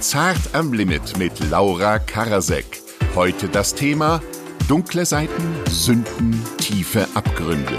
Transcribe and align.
Zart 0.00 0.54
am 0.54 0.72
Limit 0.72 1.18
mit 1.18 1.50
Laura 1.50 1.98
Karasek. 1.98 2.80
Heute 3.14 3.50
das 3.50 3.74
Thema 3.74 4.22
dunkle 4.66 5.04
Seiten, 5.04 5.54
Sünden, 5.68 6.42
tiefe 6.56 7.06
Abgründe. 7.12 7.76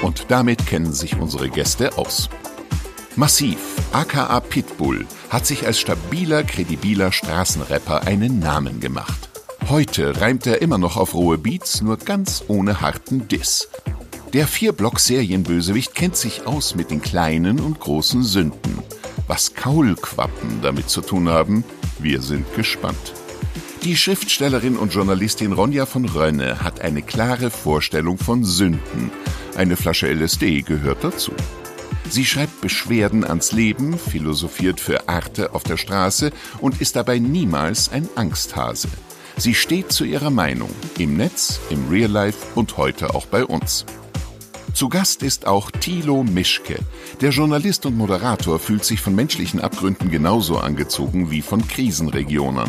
Und 0.00 0.26
damit 0.28 0.66
kennen 0.66 0.92
sich 0.92 1.16
unsere 1.16 1.48
Gäste 1.48 1.98
aus. 1.98 2.30
Massiv, 3.16 3.58
aka 3.92 4.38
Pitbull, 4.38 5.04
hat 5.30 5.46
sich 5.46 5.66
als 5.66 5.80
stabiler, 5.80 6.44
kredibiler 6.44 7.10
Straßenrapper 7.10 8.06
einen 8.06 8.38
Namen 8.38 8.78
gemacht. 8.78 9.30
Heute 9.68 10.20
reimt 10.20 10.46
er 10.46 10.62
immer 10.62 10.78
noch 10.78 10.96
auf 10.96 11.12
rohe 11.14 11.38
Beats, 11.38 11.82
nur 11.82 11.96
ganz 11.96 12.44
ohne 12.46 12.82
harten 12.82 13.26
Diss. 13.26 13.68
Der 14.34 14.48
Vierblock-Serienbösewicht 14.48 15.94
kennt 15.94 16.16
sich 16.16 16.44
aus 16.44 16.74
mit 16.74 16.90
den 16.90 17.00
kleinen 17.00 17.60
und 17.60 17.78
großen 17.78 18.24
Sünden. 18.24 18.80
Was 19.28 19.54
Kaulquappen 19.54 20.60
damit 20.60 20.90
zu 20.90 21.02
tun 21.02 21.28
haben, 21.28 21.62
wir 22.00 22.20
sind 22.20 22.44
gespannt. 22.56 23.12
Die 23.84 23.96
Schriftstellerin 23.96 24.76
und 24.76 24.92
Journalistin 24.92 25.52
Ronja 25.52 25.86
von 25.86 26.04
Rönne 26.04 26.64
hat 26.64 26.80
eine 26.80 27.02
klare 27.02 27.48
Vorstellung 27.48 28.18
von 28.18 28.42
Sünden. 28.42 29.12
Eine 29.54 29.76
Flasche 29.76 30.12
LSD 30.12 30.62
gehört 30.62 31.04
dazu. 31.04 31.30
Sie 32.10 32.24
schreibt 32.24 32.60
Beschwerden 32.60 33.22
ans 33.22 33.52
Leben, 33.52 33.96
philosophiert 33.96 34.80
für 34.80 35.08
Arte 35.08 35.54
auf 35.54 35.62
der 35.62 35.76
Straße 35.76 36.32
und 36.60 36.80
ist 36.80 36.96
dabei 36.96 37.20
niemals 37.20 37.92
ein 37.92 38.08
Angsthase. 38.16 38.88
Sie 39.36 39.54
steht 39.54 39.92
zu 39.92 40.04
ihrer 40.04 40.30
Meinung, 40.30 40.70
im 40.98 41.16
Netz, 41.16 41.60
im 41.70 41.88
Real 41.88 42.10
Life 42.10 42.38
und 42.56 42.76
heute 42.76 43.14
auch 43.14 43.26
bei 43.26 43.44
uns. 43.44 43.86
Zu 44.74 44.88
Gast 44.88 45.22
ist 45.22 45.46
auch 45.46 45.70
Thilo 45.70 46.24
Mischke. 46.24 46.80
Der 47.20 47.30
Journalist 47.30 47.86
und 47.86 47.96
Moderator 47.96 48.58
fühlt 48.58 48.84
sich 48.84 49.00
von 49.00 49.14
menschlichen 49.14 49.60
Abgründen 49.60 50.10
genauso 50.10 50.58
angezogen 50.58 51.30
wie 51.30 51.42
von 51.42 51.66
Krisenregionen. 51.68 52.68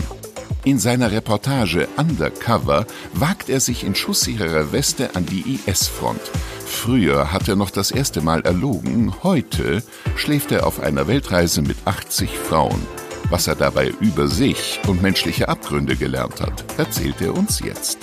In 0.66 0.78
seiner 0.78 1.12
Reportage 1.12 1.88
Undercover 1.98 2.86
wagt 3.14 3.50
er 3.50 3.60
sich 3.60 3.84
in 3.84 3.96
schusssicherer 3.96 4.72
Weste 4.72 5.16
an 5.16 5.26
die 5.26 5.60
IS-Front. 5.66 6.22
Früher 6.64 7.32
hat 7.32 7.48
er 7.48 7.56
noch 7.56 7.72
das 7.72 7.90
erste 7.90 8.22
Mal 8.22 8.42
erlogen, 8.42 9.12
heute 9.24 9.82
schläft 10.16 10.52
er 10.52 10.68
auf 10.68 10.82
einer 10.82 11.08
Weltreise 11.08 11.64
mit 11.64 11.78
80 11.86 12.30
Frauen. 12.30 12.86
Was 13.32 13.48
er 13.48 13.56
dabei 13.56 13.92
über 14.00 14.28
sich 14.28 14.80
und 14.88 15.02
menschliche 15.02 15.50
Abgründe 15.50 15.96
gelernt 15.96 16.40
hat, 16.40 16.66
erzählt 16.78 17.20
er 17.22 17.36
uns 17.36 17.62
jetzt. 17.62 17.98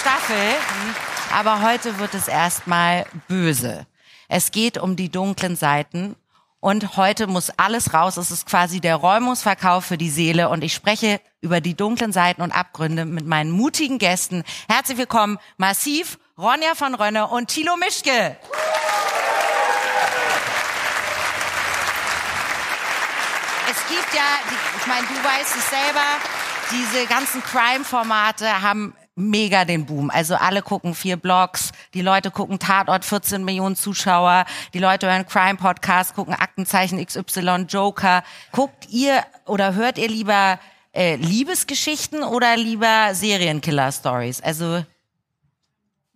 Staffel. 0.00 0.54
Aber 1.34 1.62
heute 1.62 1.98
wird 1.98 2.14
es 2.14 2.26
erstmal 2.26 3.04
böse. 3.28 3.86
Es 4.28 4.50
geht 4.50 4.78
um 4.78 4.96
die 4.96 5.10
dunklen 5.10 5.56
Seiten. 5.56 6.16
Und 6.58 6.96
heute 6.96 7.26
muss 7.26 7.50
alles 7.56 7.92
raus. 7.92 8.16
Es 8.16 8.30
ist 8.30 8.46
quasi 8.46 8.80
der 8.80 8.96
Räumungsverkauf 8.96 9.84
für 9.84 9.98
die 9.98 10.10
Seele. 10.10 10.48
Und 10.48 10.64
ich 10.64 10.74
spreche 10.74 11.20
über 11.40 11.60
die 11.60 11.74
dunklen 11.74 12.12
Seiten 12.12 12.42
und 12.42 12.52
Abgründe 12.52 13.04
mit 13.04 13.26
meinen 13.26 13.50
mutigen 13.50 13.98
Gästen. 13.98 14.44
Herzlich 14.68 14.98
willkommen, 14.98 15.38
Massiv, 15.58 16.18
Ronja 16.38 16.74
von 16.74 16.94
Rönne 16.94 17.26
und 17.28 17.48
Thilo 17.48 17.76
Mischke. 17.76 18.36
Es 23.70 23.88
gibt 23.88 24.14
ja, 24.14 24.22
ich 24.78 24.86
meine, 24.86 25.06
du 25.06 25.14
weißt 25.14 25.56
es 25.56 25.70
selber, 25.70 26.06
diese 26.70 27.06
ganzen 27.06 27.42
Crime-Formate 27.42 28.62
haben 28.62 28.94
mega 29.20 29.64
den 29.64 29.86
Boom. 29.86 30.10
Also 30.10 30.34
alle 30.34 30.62
gucken 30.62 30.94
vier 30.94 31.16
Blogs, 31.16 31.72
die 31.94 32.02
Leute 32.02 32.30
gucken 32.30 32.58
Tatort, 32.58 33.04
14 33.04 33.44
Millionen 33.44 33.76
Zuschauer, 33.76 34.44
die 34.74 34.78
Leute 34.78 35.10
hören 35.10 35.26
Crime 35.26 35.56
Podcast, 35.56 36.14
gucken 36.14 36.34
Aktenzeichen 36.34 37.04
XY, 37.04 37.66
Joker. 37.68 38.22
Guckt 38.52 38.88
ihr 38.90 39.22
oder 39.46 39.74
hört 39.74 39.98
ihr 39.98 40.08
lieber 40.08 40.58
äh, 40.92 41.16
Liebesgeschichten 41.16 42.22
oder 42.22 42.56
lieber 42.56 43.10
Serienkiller 43.12 43.92
Stories? 43.92 44.40
Also 44.40 44.84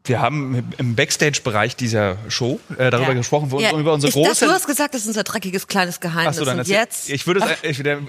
wir 0.07 0.21
haben 0.21 0.71
im 0.77 0.97
Backstage-Bereich 0.97 1.77
dieser 1.77 2.19
Show 2.29 2.61
äh, 2.77 2.91
darüber 2.91 3.09
ja. 3.09 3.15
gesprochen, 3.15 3.51
ja. 3.59 3.73
über 3.73 3.95
unsere 3.95 4.11
ist 4.11 4.15
große. 4.15 4.29
Das, 4.29 4.39
du 4.41 4.51
hast 4.51 4.67
gesagt, 4.67 4.93
das 4.93 5.01
ist 5.03 5.09
unser 5.09 5.25
dreckiges 5.25 5.67
kleines 5.67 5.99
Geheimnis. 5.99 6.37
Ach 6.37 6.41
so, 6.41 6.45
dann 6.45 6.59
und 6.59 6.69
jetzt? 6.69 7.09
Ich 7.09 7.27
würde 7.27 7.41
es. 7.41 7.71
Ich, 7.71 7.83
der, 7.83 8.01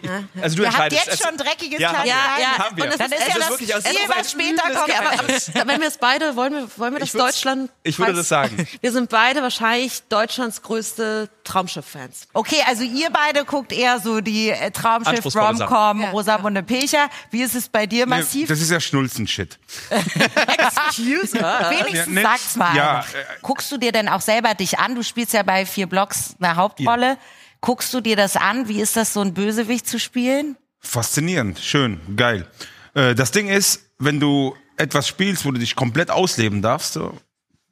also 0.41 0.57
du 0.57 0.63
Ihr 0.63 0.67
entscheidest. 0.67 1.01
Habt 1.01 1.11
jetzt 1.11 1.23
schon 1.23 1.37
dreckiges 1.37 1.79
ja, 1.79 1.91
kleines 1.91 2.09
ja, 2.09 2.15
Geheimnis. 2.15 2.57
Ja, 2.57 2.65
haben 2.65 2.77
wir. 2.77 2.83
Und 2.83 2.89
das 2.89 2.97
dann 2.97 3.11
ist, 3.13 3.19
ist 3.19 3.27
ja 3.29 3.35
das 3.35 3.49
wirklich 3.49 3.73
was 4.09 4.31
später 4.31 4.61
kommt. 4.63 4.77
Okay, 4.77 5.61
aber, 5.61 5.71
wenn 5.71 5.79
wir 5.79 5.87
es 5.87 5.97
beide 5.97 6.35
wollen, 6.35 6.53
wir, 6.53 6.67
wollen 6.75 6.93
wir 6.93 6.99
das 6.99 7.13
ich 7.13 7.19
Deutschland? 7.19 7.71
Ich 7.83 7.97
würde 7.97 8.13
das 8.13 8.27
sagen. 8.27 8.67
Wir 8.81 8.91
sind 8.91 9.09
beide 9.09 9.41
wahrscheinlich 9.41 10.03
Deutschlands 10.09 10.61
größte 10.61 11.29
Traumschiff-Fans. 11.43 12.27
Okay, 12.33 12.57
also 12.67 12.83
ihr 12.83 13.09
beide 13.09 13.45
guckt 13.45 13.71
eher 13.71 13.99
so 13.99 14.21
die 14.21 14.49
äh, 14.49 14.69
Traumschiff, 14.71 15.25
Romcom, 15.33 16.01
ja. 16.01 16.09
Rosamunde 16.11 16.61
Pilcher. 16.61 17.09
Wie 17.31 17.41
ist 17.41 17.55
es 17.55 17.69
bei 17.69 17.87
dir 17.87 18.05
massiv? 18.05 18.49
Das 18.49 18.59
ist 18.59 18.69
ja 18.69 18.79
Schnulzen-Shit. 18.79 19.57
Excuse 19.89 21.35
me. 21.39 21.84
Wenigstens 21.85 22.21
sag's 22.21 22.55
mal. 22.55 22.75
Ja, 22.75 23.05
Guckst 23.41 23.71
du 23.71 23.77
dir 23.77 23.91
denn 23.91 24.07
auch 24.07 24.21
selber 24.21 24.53
dich 24.53 24.79
an? 24.79 24.95
Du 24.95 25.03
spielst 25.03 25.33
ja 25.33 25.43
bei 25.43 25.65
vier 25.65 25.87
Blocks 25.87 26.35
eine 26.39 26.55
Hauptrolle. 26.55 27.07
Ja. 27.07 27.17
Guckst 27.61 27.93
du 27.93 28.01
dir 28.01 28.15
das 28.15 28.35
an? 28.35 28.67
Wie 28.67 28.81
ist 28.81 28.95
das, 28.95 29.13
so 29.13 29.21
ein 29.21 29.33
Bösewicht 29.33 29.87
zu 29.87 29.99
spielen? 29.99 30.57
Faszinierend, 30.79 31.59
schön, 31.59 31.99
geil. 32.15 32.47
Äh, 32.93 33.15
das 33.15 33.31
Ding 33.31 33.47
ist, 33.47 33.89
wenn 33.97 34.19
du 34.19 34.55
etwas 34.77 35.07
spielst, 35.07 35.45
wo 35.45 35.51
du 35.51 35.59
dich 35.59 35.75
komplett 35.75 36.11
ausleben 36.11 36.61
darfst, 36.61 36.93
so, 36.93 37.17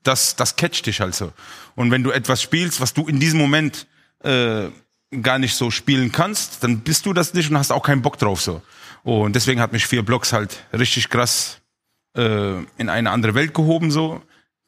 das, 0.03 0.35
das 0.35 0.55
catcht 0.55 0.85
dich 0.85 0.99
halt 0.99 1.15
so. 1.15 1.31
Und 1.75 1.91
wenn 1.91 2.03
du 2.03 2.11
etwas 2.11 2.41
spielst, 2.41 2.81
was 2.81 2.93
du 2.93 3.07
in 3.07 3.19
diesem 3.19 3.39
Moment 3.39 3.87
äh, 4.23 4.69
gar 5.21 5.37
nicht 5.37 5.55
so 5.55 5.69
spielen 5.69 6.11
kannst, 6.11 6.63
dann 6.63 6.79
bist 6.79 7.05
du 7.05 7.13
das 7.13 7.33
nicht 7.33 7.49
und 7.49 7.57
hast 7.57 7.71
auch 7.71 7.83
keinen 7.83 8.01
Bock 8.01 8.17
drauf 8.17 8.41
so. 8.41 8.61
Und 9.03 9.35
deswegen 9.35 9.59
hat 9.59 9.73
mich 9.73 9.85
vier 9.85 10.03
Blocks 10.03 10.33
halt 10.33 10.63
richtig 10.73 11.09
krass 11.09 11.59
äh, 12.15 12.59
in 12.77 12.89
eine 12.89 13.11
andere 13.11 13.35
Welt 13.35 13.53
gehoben 13.53 13.91
so 13.91 14.21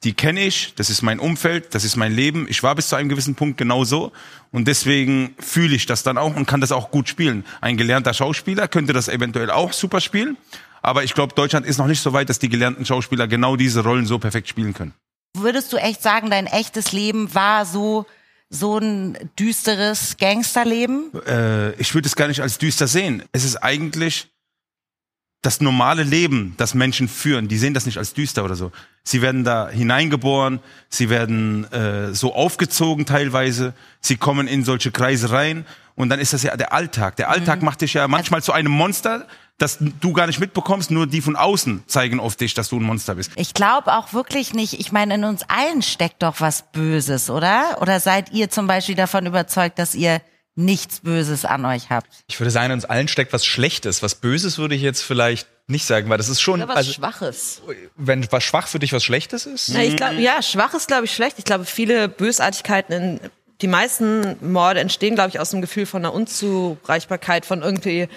die 0.06 0.14
kenne 0.14 0.46
ich, 0.46 0.74
das 0.76 0.90
ist 0.90 1.02
mein 1.02 1.20
Umfeld, 1.20 1.74
das 1.74 1.84
ist 1.84 1.96
mein 1.96 2.14
Leben. 2.14 2.46
Ich 2.48 2.62
war 2.62 2.76
bis 2.76 2.90
zu 2.90 2.96
einem 2.96 3.10
gewissen 3.10 3.34
Punkt 3.34 3.58
genauso 3.58 4.12
und 4.52 4.68
deswegen 4.68 5.36
fühle 5.40 5.76
ich 5.76 5.88
das 5.88 6.04
dann 6.04 6.18
auch 6.18 6.36
und 6.36 6.46
kann 6.46 6.62
das 6.62 6.72
auch 6.72 6.92
gut 6.92 7.10
spielen. 7.10 7.44
Ein 7.60 7.76
gelernter 7.76 8.14
Schauspieler 8.14 8.68
könnte 8.68 8.94
das 8.94 9.08
eventuell 9.08 9.50
auch 9.50 9.74
super 9.74 10.02
spielen, 10.02 10.38
aber 10.84 11.04
ich 11.04 11.16
glaube, 11.16 11.34
Deutschland 11.34 11.66
ist 11.66 11.80
noch 11.80 11.88
nicht 11.88 12.02
so 12.02 12.14
weit, 12.14 12.30
dass 12.30 12.38
die 12.38 12.50
gelernten 12.50 12.86
Schauspieler 12.86 13.28
genau 13.28 13.56
diese 13.56 13.84
Rollen 13.84 14.06
so 14.06 14.20
perfekt 14.20 14.48
spielen 14.48 14.76
können. 14.76 14.94
Würdest 15.36 15.74
du 15.74 15.78
echt 15.78 16.04
sagen, 16.04 16.30
dein 16.30 16.46
echtes 16.46 16.92
Leben 16.92 17.34
war 17.34 17.66
so 17.66 18.06
so 18.52 18.78
ein 18.78 19.18
düsteres 19.40 20.18
Gangsterleben? 20.18 21.12
Äh, 21.26 21.74
ich 21.74 21.96
würde 21.96 22.08
es 22.08 22.16
gar 22.16 22.28
nicht 22.28 22.42
als 22.42 22.60
düster 22.60 22.88
sehen. 22.88 23.24
Es 23.32 23.44
ist 23.44 23.58
eigentlich 23.58 24.28
das 25.46 25.62
normale 25.62 26.04
Leben, 26.04 26.56
das 26.58 26.74
Menschen 26.74 27.08
führen, 27.08 27.48
die 27.48 27.58
sehen 27.58 27.74
das 27.74 27.86
nicht 27.86 27.98
als 27.98 28.14
düster 28.14 28.44
oder 28.44 28.56
so. 28.56 28.72
Sie 29.04 29.22
werden 29.22 29.44
da 29.44 29.70
hineingeboren, 29.70 30.60
sie 30.90 31.10
werden 31.10 31.72
äh, 31.72 32.14
so 32.14 32.34
aufgezogen 32.34 33.06
teilweise, 33.06 33.74
sie 34.02 34.18
kommen 34.18 34.48
in 34.48 34.64
solche 34.64 34.92
Kreise 34.92 35.32
rein 35.32 35.66
und 35.94 36.10
dann 36.10 36.20
ist 36.20 36.34
das 36.34 36.42
ja 36.42 36.58
der 36.58 36.74
Alltag. 36.74 37.16
Der 37.18 37.30
Alltag 37.30 37.60
mhm. 37.60 37.66
macht 37.66 37.82
dich 37.82 37.94
ja 37.94 38.08
manchmal 38.08 38.42
zu 38.42 38.54
einem 38.54 38.72
Monster, 38.72 39.28
das 39.60 39.78
du 39.80 40.14
gar 40.14 40.26
nicht 40.28 40.40
mitbekommst, 40.40 40.90
nur 40.90 41.06
die 41.06 41.22
von 41.22 41.36
außen 41.36 41.84
zeigen 41.86 42.20
auf 42.20 42.36
dich, 42.36 42.56
dass 42.56 42.70
du 42.70 42.78
ein 42.78 42.84
Monster 42.84 43.16
bist. 43.16 43.32
Ich 43.36 43.54
glaube 43.54 43.94
auch 43.94 44.14
wirklich 44.14 44.54
nicht, 44.54 44.80
ich 44.80 44.92
meine, 44.92 45.16
in 45.16 45.24
uns 45.24 45.44
allen 45.48 45.84
steckt 45.84 46.24
doch 46.24 46.42
was 46.42 46.72
Böses, 46.72 47.30
oder? 47.30 47.78
Oder 47.82 48.00
seid 48.00 48.32
ihr 48.32 48.50
zum 48.50 48.66
Beispiel 48.68 48.96
davon 48.96 49.28
überzeugt, 49.28 49.78
dass 49.78 49.94
ihr 49.96 50.22
nichts 50.56 51.02
Böses 51.02 51.46
an 51.46 51.66
euch 51.66 51.90
habt. 51.90 52.08
Ich 52.28 52.40
würde 52.40 52.50
sagen, 52.50 52.68
in 52.68 52.72
uns 52.74 52.86
allen 52.86 53.08
steckt 53.08 53.34
was 53.34 53.46
Schlechtes. 53.46 54.02
Was 54.02 54.16
Böses 54.16 54.58
würde 54.58 54.76
ich 54.76 54.82
jetzt 54.82 55.02
vielleicht 55.02 55.48
nicht 55.68 55.86
sagen, 55.86 56.10
weil 56.10 56.18
das 56.18 56.30
ist 56.30 56.42
schon 56.42 56.62
Oder 56.62 56.70
was 56.70 56.78
also, 56.78 56.94
Schwaches. 56.94 57.62
Wenn 57.96 58.32
was 58.32 58.44
schwach 58.44 58.68
für 58.68 58.80
dich 58.80 58.94
was 58.94 59.04
Schlechtes 59.04 59.46
ist? 59.46 59.70
Na, 59.74 59.84
ich 59.84 59.98
glaube, 59.98 60.16
ja, 60.16 60.42
schwach 60.42 60.74
ist 60.74 60.88
glaube 60.88 61.06
ich 61.06 61.12
schlecht. 61.12 61.40
Ich 61.40 61.46
glaube, 61.46 61.66
viele 61.66 62.08
Bösartigkeiten 62.08 62.94
in 62.94 63.20
die 63.62 63.68
meisten 63.68 64.38
Morde 64.52 64.80
entstehen, 64.80 65.16
glaube 65.16 65.30
ich, 65.30 65.40
aus 65.40 65.52
dem 65.52 65.62
Gefühl 65.62 65.86
von 65.86 66.04
einer 66.04 66.14
Unzureichbarkeit 66.14 67.46
von 67.46 67.62
irgendwie 67.62 68.08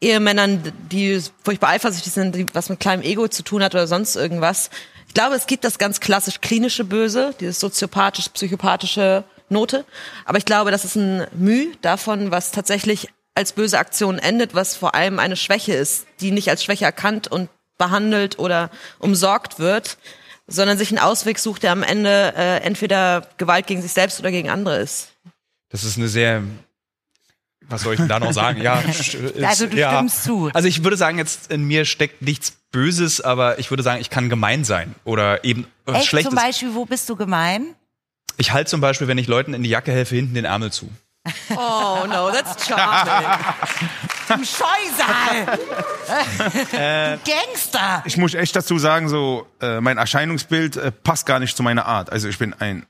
Ehemännern, 0.00 0.72
die 0.90 1.20
furchtbar 1.44 1.70
eifersüchtig 1.70 2.12
sind, 2.12 2.34
die 2.34 2.46
was 2.54 2.68
mit 2.68 2.80
kleinem 2.80 3.02
Ego 3.02 3.28
zu 3.28 3.42
tun 3.42 3.62
hat 3.62 3.74
oder 3.74 3.86
sonst 3.86 4.16
irgendwas. 4.16 4.70
Ich 5.08 5.14
glaube, 5.14 5.36
es 5.36 5.46
gibt 5.46 5.64
das 5.64 5.78
ganz 5.78 6.00
klassisch 6.00 6.40
klinische 6.40 6.84
Böse, 6.84 7.34
dieses 7.38 7.60
soziopathisch, 7.60 8.28
psychopathische 8.30 9.24
Note. 9.52 9.84
Aber 10.24 10.38
ich 10.38 10.44
glaube, 10.44 10.70
das 10.70 10.84
ist 10.84 10.96
ein 10.96 11.26
Mühe 11.32 11.68
davon, 11.82 12.30
was 12.30 12.50
tatsächlich 12.50 13.08
als 13.34 13.52
böse 13.52 13.78
Aktion 13.78 14.18
endet, 14.18 14.54
was 14.54 14.76
vor 14.76 14.94
allem 14.94 15.18
eine 15.18 15.36
Schwäche 15.36 15.74
ist, 15.74 16.06
die 16.20 16.30
nicht 16.30 16.50
als 16.50 16.64
Schwäche 16.64 16.84
erkannt 16.84 17.28
und 17.28 17.48
behandelt 17.78 18.38
oder 18.38 18.70
umsorgt 18.98 19.58
wird, 19.58 19.96
sondern 20.46 20.76
sich 20.76 20.90
einen 20.90 20.98
Ausweg 20.98 21.38
sucht, 21.38 21.62
der 21.62 21.72
am 21.72 21.82
Ende 21.82 22.34
äh, 22.36 22.58
entweder 22.58 23.26
Gewalt 23.38 23.66
gegen 23.66 23.80
sich 23.80 23.92
selbst 23.92 24.20
oder 24.20 24.30
gegen 24.30 24.50
andere 24.50 24.78
ist. 24.78 25.12
Das 25.70 25.84
ist 25.84 25.96
eine 25.96 26.08
sehr 26.08 26.42
was 27.68 27.82
soll 27.82 27.94
ich 27.94 28.00
denn 28.00 28.08
da 28.08 28.20
noch 28.20 28.32
sagen? 28.32 28.60
Ja, 28.60 28.80
ist, 28.80 29.16
Also 29.42 29.66
du 29.66 29.76
ja. 29.76 29.94
stimmst 29.96 30.24
zu. 30.24 30.50
Also 30.52 30.68
ich 30.68 30.84
würde 30.84 30.96
sagen, 30.96 31.18
jetzt 31.18 31.50
in 31.50 31.64
mir 31.64 31.84
steckt 31.84 32.20
nichts 32.20 32.52
Böses, 32.70 33.20
aber 33.20 33.58
ich 33.58 33.70
würde 33.70 33.82
sagen, 33.82 34.00
ich 34.00 34.10
kann 34.10 34.28
gemein 34.28 34.64
sein 34.64 34.94
oder 35.04 35.44
eben 35.44 35.66
was 35.84 35.98
Echt 35.98 36.06
Schlechtes. 36.08 36.34
zum 36.34 36.42
Beispiel, 36.42 36.74
wo 36.74 36.84
bist 36.84 37.08
du 37.08 37.16
gemein? 37.16 37.74
Ich 38.36 38.52
halte 38.52 38.70
zum 38.70 38.80
Beispiel, 38.80 39.08
wenn 39.08 39.18
ich 39.18 39.26
Leuten 39.26 39.54
in 39.54 39.62
die 39.62 39.70
Jacke 39.70 39.92
helfe, 39.92 40.14
hinten 40.14 40.34
den 40.34 40.44
Ärmel 40.44 40.72
zu. 40.72 40.90
Oh 41.50 42.04
no, 42.08 42.30
that's 42.30 42.66
charming. 42.66 43.38
Im 44.28 44.44
Scheusal! 44.44 45.58
Äh. 46.72 47.18
Gangster! 47.24 48.02
Ich 48.06 48.16
muss 48.16 48.34
echt 48.34 48.56
dazu 48.56 48.78
sagen, 48.78 49.08
so 49.08 49.46
äh, 49.60 49.80
mein 49.80 49.98
Erscheinungsbild 49.98 50.76
äh, 50.76 50.90
passt 50.90 51.26
gar 51.26 51.38
nicht 51.38 51.56
zu 51.56 51.62
meiner 51.62 51.86
Art. 51.86 52.10
Also 52.10 52.28
ich 52.28 52.38
bin 52.38 52.54
ein 52.54 52.86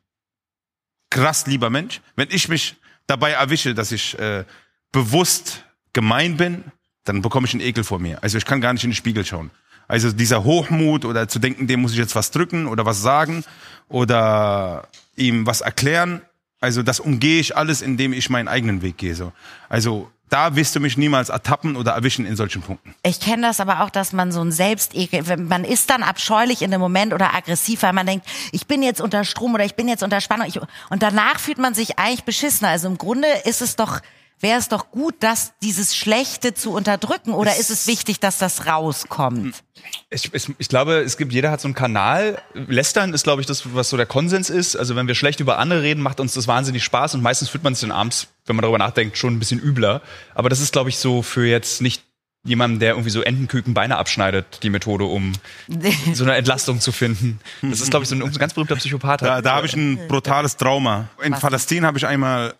krass 1.10 1.46
lieber 1.46 1.68
Mensch. 1.68 2.00
Wenn 2.16 2.28
ich 2.30 2.48
mich 2.48 2.76
dabei 3.06 3.32
erwische, 3.32 3.74
dass 3.74 3.92
ich 3.92 4.18
äh, 4.18 4.44
bewusst 4.92 5.64
gemein 5.92 6.36
bin, 6.36 6.64
dann 7.04 7.20
bekomme 7.20 7.46
ich 7.46 7.54
einen 7.54 7.62
Ekel 7.62 7.84
vor 7.84 7.98
mir. 7.98 8.22
Also 8.22 8.38
ich 8.38 8.44
kann 8.44 8.60
gar 8.60 8.72
nicht 8.72 8.84
in 8.84 8.90
den 8.90 8.96
Spiegel 8.96 9.24
schauen. 9.24 9.50
Also 9.88 10.12
dieser 10.12 10.44
Hochmut 10.44 11.04
oder 11.04 11.28
zu 11.28 11.38
denken, 11.38 11.66
dem 11.66 11.82
muss 11.82 11.92
ich 11.92 11.98
jetzt 11.98 12.14
was 12.14 12.30
drücken 12.30 12.66
oder 12.66 12.86
was 12.86 13.02
sagen 13.02 13.44
oder 13.88 14.88
ihm 15.16 15.46
was 15.46 15.60
erklären. 15.60 16.22
Also 16.60 16.82
das 16.82 17.00
umgehe 17.00 17.40
ich 17.40 17.56
alles, 17.56 17.82
indem 17.82 18.12
ich 18.12 18.30
meinen 18.30 18.48
eigenen 18.48 18.82
Weg 18.82 18.96
gehe. 18.98 19.14
So. 19.14 19.32
Also 19.68 20.10
da 20.32 20.56
wirst 20.56 20.74
du 20.74 20.80
mich 20.80 20.96
niemals 20.96 21.28
ertappen 21.28 21.76
oder 21.76 21.92
erwischen 21.92 22.24
in 22.24 22.36
solchen 22.36 22.62
Punkten. 22.62 22.94
Ich 23.02 23.20
kenne 23.20 23.42
das 23.42 23.60
aber 23.60 23.82
auch, 23.82 23.90
dass 23.90 24.14
man 24.14 24.32
so 24.32 24.42
ein 24.42 24.50
Selbstekel, 24.50 25.36
man 25.36 25.64
ist 25.64 25.90
dann 25.90 26.02
abscheulich 26.02 26.62
in 26.62 26.70
dem 26.70 26.80
Moment 26.80 27.12
oder 27.12 27.34
aggressiv, 27.34 27.82
weil 27.82 27.92
man 27.92 28.06
denkt, 28.06 28.26
ich 28.50 28.66
bin 28.66 28.82
jetzt 28.82 29.02
unter 29.02 29.24
Strom 29.24 29.52
oder 29.52 29.64
ich 29.66 29.74
bin 29.74 29.88
jetzt 29.88 30.02
unter 30.02 30.22
Spannung. 30.22 30.46
Ich, 30.46 30.58
und 30.88 31.02
danach 31.02 31.38
fühlt 31.38 31.58
man 31.58 31.74
sich 31.74 31.98
eigentlich 31.98 32.24
beschissener. 32.24 32.70
Also 32.70 32.88
im 32.88 32.96
Grunde 32.96 33.28
ist 33.44 33.60
es 33.60 33.76
doch, 33.76 34.00
wäre 34.42 34.58
es 34.58 34.68
doch 34.68 34.90
gut, 34.90 35.14
dass 35.20 35.52
dieses 35.62 35.96
Schlechte 35.96 36.52
zu 36.54 36.72
unterdrücken 36.72 37.32
oder 37.32 37.56
ist 37.56 37.70
es 37.70 37.86
wichtig, 37.86 38.20
dass 38.20 38.38
das 38.38 38.66
rauskommt? 38.66 39.62
Ich, 40.10 40.32
ich, 40.34 40.48
ich 40.58 40.68
glaube, 40.68 41.00
es 41.00 41.16
gibt, 41.16 41.32
jeder 41.32 41.50
hat 41.50 41.60
so 41.60 41.68
einen 41.68 41.74
Kanal. 41.74 42.40
Lästern 42.54 43.14
ist, 43.14 43.24
glaube 43.24 43.40
ich, 43.40 43.46
das, 43.46 43.74
was 43.74 43.88
so 43.88 43.96
der 43.96 44.06
Konsens 44.06 44.50
ist. 44.50 44.76
Also 44.76 44.96
wenn 44.96 45.06
wir 45.06 45.14
schlecht 45.14 45.40
über 45.40 45.58
andere 45.58 45.82
reden, 45.82 46.02
macht 46.02 46.20
uns 46.20 46.34
das 46.34 46.46
wahnsinnig 46.48 46.84
Spaß 46.84 47.14
und 47.14 47.22
meistens 47.22 47.48
fühlt 47.48 47.64
man 47.64 47.74
sich 47.74 47.88
dann 47.88 47.96
abends, 47.96 48.28
wenn 48.46 48.56
man 48.56 48.62
darüber 48.62 48.78
nachdenkt, 48.78 49.16
schon 49.16 49.34
ein 49.34 49.38
bisschen 49.38 49.60
übler. 49.60 50.02
Aber 50.34 50.48
das 50.48 50.60
ist, 50.60 50.72
glaube 50.72 50.90
ich, 50.90 50.98
so 50.98 51.22
für 51.22 51.46
jetzt 51.46 51.80
nicht 51.80 52.02
jemanden, 52.44 52.80
der 52.80 52.90
irgendwie 52.90 53.10
so 53.10 53.22
Entenküken 53.22 53.74
Beine 53.74 53.96
abschneidet, 53.96 54.62
die 54.62 54.70
Methode, 54.70 55.04
um 55.04 55.32
so 56.12 56.24
eine 56.24 56.34
Entlastung 56.34 56.80
zu 56.80 56.90
finden. 56.90 57.40
Das 57.62 57.80
ist, 57.80 57.90
glaube 57.90 58.02
ich, 58.02 58.08
so 58.08 58.16
ein, 58.16 58.22
ein 58.22 58.32
ganz 58.32 58.54
berühmter 58.54 58.76
Psychopath. 58.76 59.22
Da, 59.22 59.40
da 59.40 59.54
habe 59.54 59.66
ich 59.66 59.74
ein 59.74 60.08
brutales 60.08 60.56
Trauma. 60.56 61.08
In 61.22 61.32
Palästina 61.32 61.86
habe 61.86 61.98
ich 61.98 62.06
einmal 62.06 62.54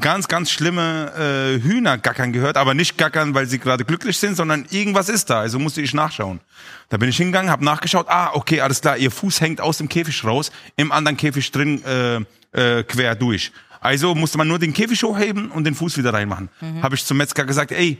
ganz, 0.00 0.28
ganz 0.28 0.50
schlimme 0.50 1.12
äh, 1.16 1.60
Hühner 1.60 1.98
gackern 1.98 2.32
gehört, 2.32 2.56
aber 2.56 2.74
nicht 2.74 2.98
gackern, 2.98 3.34
weil 3.34 3.46
sie 3.46 3.58
gerade 3.58 3.84
glücklich 3.84 4.18
sind, 4.18 4.36
sondern 4.36 4.66
irgendwas 4.70 5.08
ist 5.08 5.30
da. 5.30 5.40
Also 5.40 5.58
musste 5.58 5.80
ich 5.82 5.92
nachschauen. 5.92 6.40
Da 6.88 6.98
bin 6.98 7.08
ich 7.08 7.16
hingegangen, 7.16 7.50
habe 7.50 7.64
nachgeschaut. 7.64 8.06
Ah, 8.08 8.30
okay, 8.34 8.60
alles 8.60 8.80
klar. 8.80 8.96
Ihr 8.96 9.10
Fuß 9.10 9.40
hängt 9.40 9.60
aus 9.60 9.78
dem 9.78 9.88
Käfig 9.88 10.24
raus, 10.24 10.52
im 10.76 10.92
anderen 10.92 11.16
Käfig 11.16 11.50
drin 11.50 11.82
äh, 11.84 12.16
äh, 12.52 12.84
quer 12.84 13.14
durch. 13.16 13.52
Also 13.80 14.14
musste 14.14 14.38
man 14.38 14.46
nur 14.46 14.60
den 14.60 14.72
Käfig 14.72 15.02
hochheben 15.02 15.50
und 15.50 15.64
den 15.64 15.74
Fuß 15.74 15.98
wieder 15.98 16.12
reinmachen. 16.12 16.48
Habe 16.80 16.94
ich 16.94 17.04
zum 17.04 17.16
Metzger 17.16 17.44
gesagt, 17.44 17.72
ey, 17.72 17.98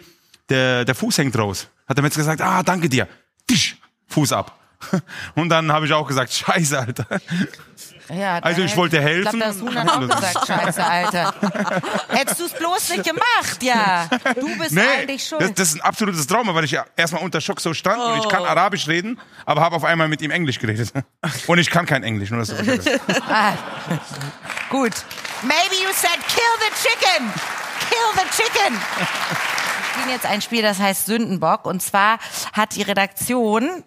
der, 0.48 0.84
der 0.84 0.94
Fuß 0.94 1.18
hängt 1.18 1.36
raus. 1.36 1.66
Hat 1.88 1.96
der 1.96 2.02
Metzger 2.02 2.20
gesagt, 2.20 2.40
ah, 2.40 2.62
danke 2.62 2.88
dir. 2.88 3.08
Tisch, 3.48 3.76
Fuß 4.06 4.32
ab. 4.32 4.61
Und 5.34 5.48
dann 5.48 5.72
habe 5.72 5.86
ich 5.86 5.92
auch 5.92 6.06
gesagt, 6.06 6.32
scheiße, 6.32 6.78
Alter. 6.78 7.06
Ja, 8.12 8.38
Also 8.38 8.60
ich 8.62 8.68
hätte- 8.70 8.76
wollte 8.76 8.96
Ich 8.98 9.02
helfen. 9.02 9.38
glaube, 9.38 9.38
das 9.38 9.60
Huhn 9.60 9.74
hat 9.78 9.88
auch 9.88 10.00
gesagt, 10.00 10.46
scheiße, 10.46 10.84
Alter. 10.84 11.34
Hättest 12.08 12.40
du 12.40 12.44
es 12.46 12.52
bloß 12.52 12.90
nicht 12.90 13.04
gemacht, 13.04 13.62
ja. 13.62 14.08
Du 14.38 14.58
bist 14.58 14.76
eigentlich 14.76 15.24
schuld. 15.24 15.40
das, 15.40 15.54
das 15.54 15.68
ist 15.68 15.74
ein 15.76 15.80
absolutes 15.82 16.26
Trauma, 16.26 16.54
weil 16.54 16.64
ich 16.64 16.72
ja 16.72 16.84
erstmal 16.96 17.22
unter 17.22 17.40
Schock 17.40 17.60
so 17.60 17.72
stand 17.72 18.00
und 18.02 18.18
ich 18.18 18.28
kann 18.28 18.44
Arabisch 18.44 18.86
reden, 18.88 19.18
aber 19.46 19.60
habe 19.62 19.76
auf 19.76 19.84
einmal 19.84 20.08
mit 20.08 20.20
ihm 20.20 20.30
Englisch 20.30 20.58
geredet. 20.58 20.92
Und 21.46 21.58
ich 21.58 21.70
kann 21.70 21.86
kein 21.86 22.02
Englisch, 22.02 22.30
nur 22.30 22.40
dass 22.40 22.48
du. 22.48 22.56
Ah, 23.30 23.52
gut. 24.68 24.92
Maybe 25.42 25.74
you 25.82 25.90
said 25.94 26.18
kill 26.28 26.52
the 26.58 26.88
chicken. 26.88 27.32
Kill 27.88 28.08
the 28.14 28.42
chicken. 28.42 28.78
Spielen 29.92 30.08
jetzt 30.08 30.26
ein 30.26 30.40
Spiel, 30.40 30.62
das 30.62 30.78
heißt 30.78 31.06
Sündenbock. 31.06 31.66
Und 31.66 31.82
zwar 31.82 32.18
hat 32.52 32.76
die 32.76 32.82
Redaktion 32.82 33.84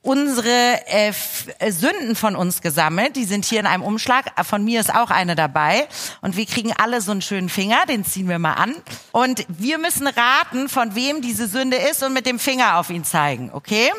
unsere 0.00 0.80
äh, 0.86 1.12
äh, 1.58 1.70
Sünden 1.70 2.16
von 2.16 2.36
uns 2.36 2.60
gesammelt. 2.60 3.16
Die 3.16 3.24
sind 3.24 3.44
hier 3.44 3.60
in 3.60 3.66
einem 3.66 3.82
Umschlag. 3.82 4.32
Von 4.46 4.64
mir 4.64 4.80
ist 4.80 4.94
auch 4.94 5.10
eine 5.10 5.36
dabei. 5.36 5.86
Und 6.22 6.36
wir 6.36 6.46
kriegen 6.46 6.72
alle 6.72 7.00
so 7.00 7.12
einen 7.12 7.22
schönen 7.22 7.48
Finger. 7.48 7.84
Den 7.86 8.04
ziehen 8.04 8.28
wir 8.28 8.38
mal 8.38 8.54
an. 8.54 8.74
Und 9.12 9.44
wir 9.48 9.78
müssen 9.78 10.06
raten, 10.06 10.68
von 10.68 10.94
wem 10.94 11.20
diese 11.20 11.46
Sünde 11.46 11.76
ist 11.76 12.02
und 12.02 12.14
mit 12.14 12.26
dem 12.26 12.38
Finger 12.38 12.78
auf 12.78 12.90
ihn 12.90 13.04
zeigen. 13.04 13.50
Okay? 13.52 13.90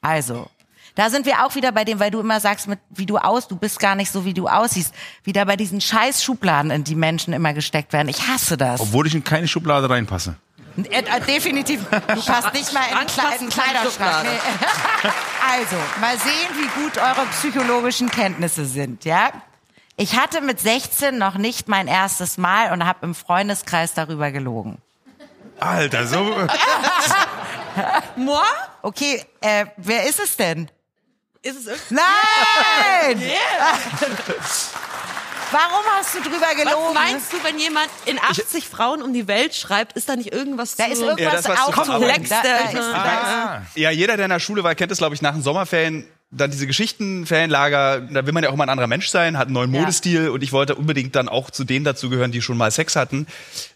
Also, 0.00 0.48
da 0.94 1.10
sind 1.10 1.26
wir 1.26 1.44
auch 1.44 1.54
wieder 1.56 1.72
bei 1.72 1.84
dem, 1.84 1.98
weil 1.98 2.10
du 2.10 2.20
immer 2.20 2.38
sagst, 2.38 2.68
mit, 2.68 2.78
wie 2.90 3.06
du 3.06 3.18
aus, 3.18 3.48
du 3.48 3.56
bist 3.56 3.80
gar 3.80 3.96
nicht 3.96 4.12
so, 4.12 4.24
wie 4.24 4.34
du 4.34 4.46
aussiehst. 4.46 4.94
Wieder 5.24 5.44
bei 5.44 5.56
diesen 5.56 5.80
scheiß 5.80 6.22
Schubladen, 6.22 6.70
in 6.70 6.84
die 6.84 6.94
Menschen 6.94 7.32
immer 7.32 7.52
gesteckt 7.52 7.92
werden. 7.92 8.08
Ich 8.08 8.28
hasse 8.28 8.56
das. 8.56 8.80
Obwohl 8.80 9.06
ich 9.06 9.14
in 9.14 9.24
keine 9.24 9.48
Schublade 9.48 9.90
reinpasse. 9.90 10.36
Äh, 10.76 10.98
äh, 10.98 11.20
definitiv. 11.20 11.80
Du 11.90 12.24
passt 12.24 12.52
nicht 12.52 12.72
mal 12.72 12.84
in 12.90 12.96
einen 12.96 13.08
Kle- 13.08 13.48
Kleiderschrank. 13.50 14.24
Nee. 14.24 15.10
Also, 15.46 15.76
mal 16.00 16.16
sehen, 16.18 16.48
wie 16.56 16.82
gut 16.82 16.96
eure 16.98 17.26
psychologischen 17.26 18.10
Kenntnisse 18.10 18.64
sind, 18.64 19.04
ja? 19.04 19.30
Ich 19.96 20.16
hatte 20.18 20.40
mit 20.40 20.58
16 20.58 21.16
noch 21.18 21.34
nicht 21.36 21.68
mein 21.68 21.86
erstes 21.86 22.38
Mal 22.38 22.72
und 22.72 22.84
habe 22.86 23.00
im 23.06 23.14
Freundeskreis 23.14 23.92
darüber 23.94 24.30
gelogen. 24.32 24.78
Alter, 25.60 26.06
so. 26.08 26.24
Moi? 28.16 28.42
Okay, 28.82 29.24
äh, 29.42 29.66
wer 29.76 30.06
ist 30.08 30.18
es 30.18 30.36
denn? 30.36 30.70
Ist 31.42 31.58
es 31.58 31.66
irgendwie. 31.66 31.94
Nein! 31.94 33.22
Warum 35.50 35.84
hast 35.98 36.14
du 36.14 36.20
drüber 36.20 36.54
gelogen? 36.56 36.88
Was 36.88 36.94
meinst 36.94 37.32
du, 37.32 37.36
wenn 37.44 37.58
jemand 37.58 37.88
in 38.06 38.18
80 38.18 38.66
Frauen 38.68 39.02
um 39.02 39.12
die 39.12 39.28
Welt 39.28 39.54
schreibt, 39.54 39.96
ist 39.96 40.08
da 40.08 40.16
nicht 40.16 40.32
irgendwas 40.32 40.76
Da 40.76 40.86
zu... 40.86 40.92
ist 40.92 41.00
irgendwas 41.00 41.44
Ja, 41.44 41.54
auch 41.64 41.72
komplex, 41.72 42.28
da, 42.28 42.42
da 42.42 42.80
Ah. 42.94 43.62
Ja, 43.74 43.90
jeder, 43.90 44.16
der 44.16 44.26
in 44.26 44.30
der 44.30 44.40
Schule 44.40 44.64
war, 44.64 44.74
kennt 44.74 44.90
es, 44.92 44.98
glaube 44.98 45.14
ich, 45.14 45.22
nach 45.22 45.32
den 45.32 45.42
Sommerferien. 45.42 46.06
Dann 46.30 46.50
diese 46.50 46.66
Geschichtenferienlager, 46.66 48.00
da 48.00 48.26
will 48.26 48.32
man 48.32 48.42
ja 48.42 48.50
auch 48.50 48.56
mal 48.56 48.64
ein 48.64 48.70
anderer 48.70 48.88
Mensch 48.88 49.08
sein, 49.08 49.38
hat 49.38 49.46
einen 49.46 49.54
neuen 49.54 49.72
Ja. 49.72 49.80
Modestil 49.82 50.30
und 50.30 50.42
ich 50.42 50.50
wollte 50.52 50.74
unbedingt 50.74 51.14
dann 51.14 51.28
auch 51.28 51.50
zu 51.50 51.62
denen 51.62 51.84
dazugehören, 51.84 52.32
die 52.32 52.42
schon 52.42 52.56
mal 52.56 52.72
Sex 52.72 52.96
hatten. 52.96 53.28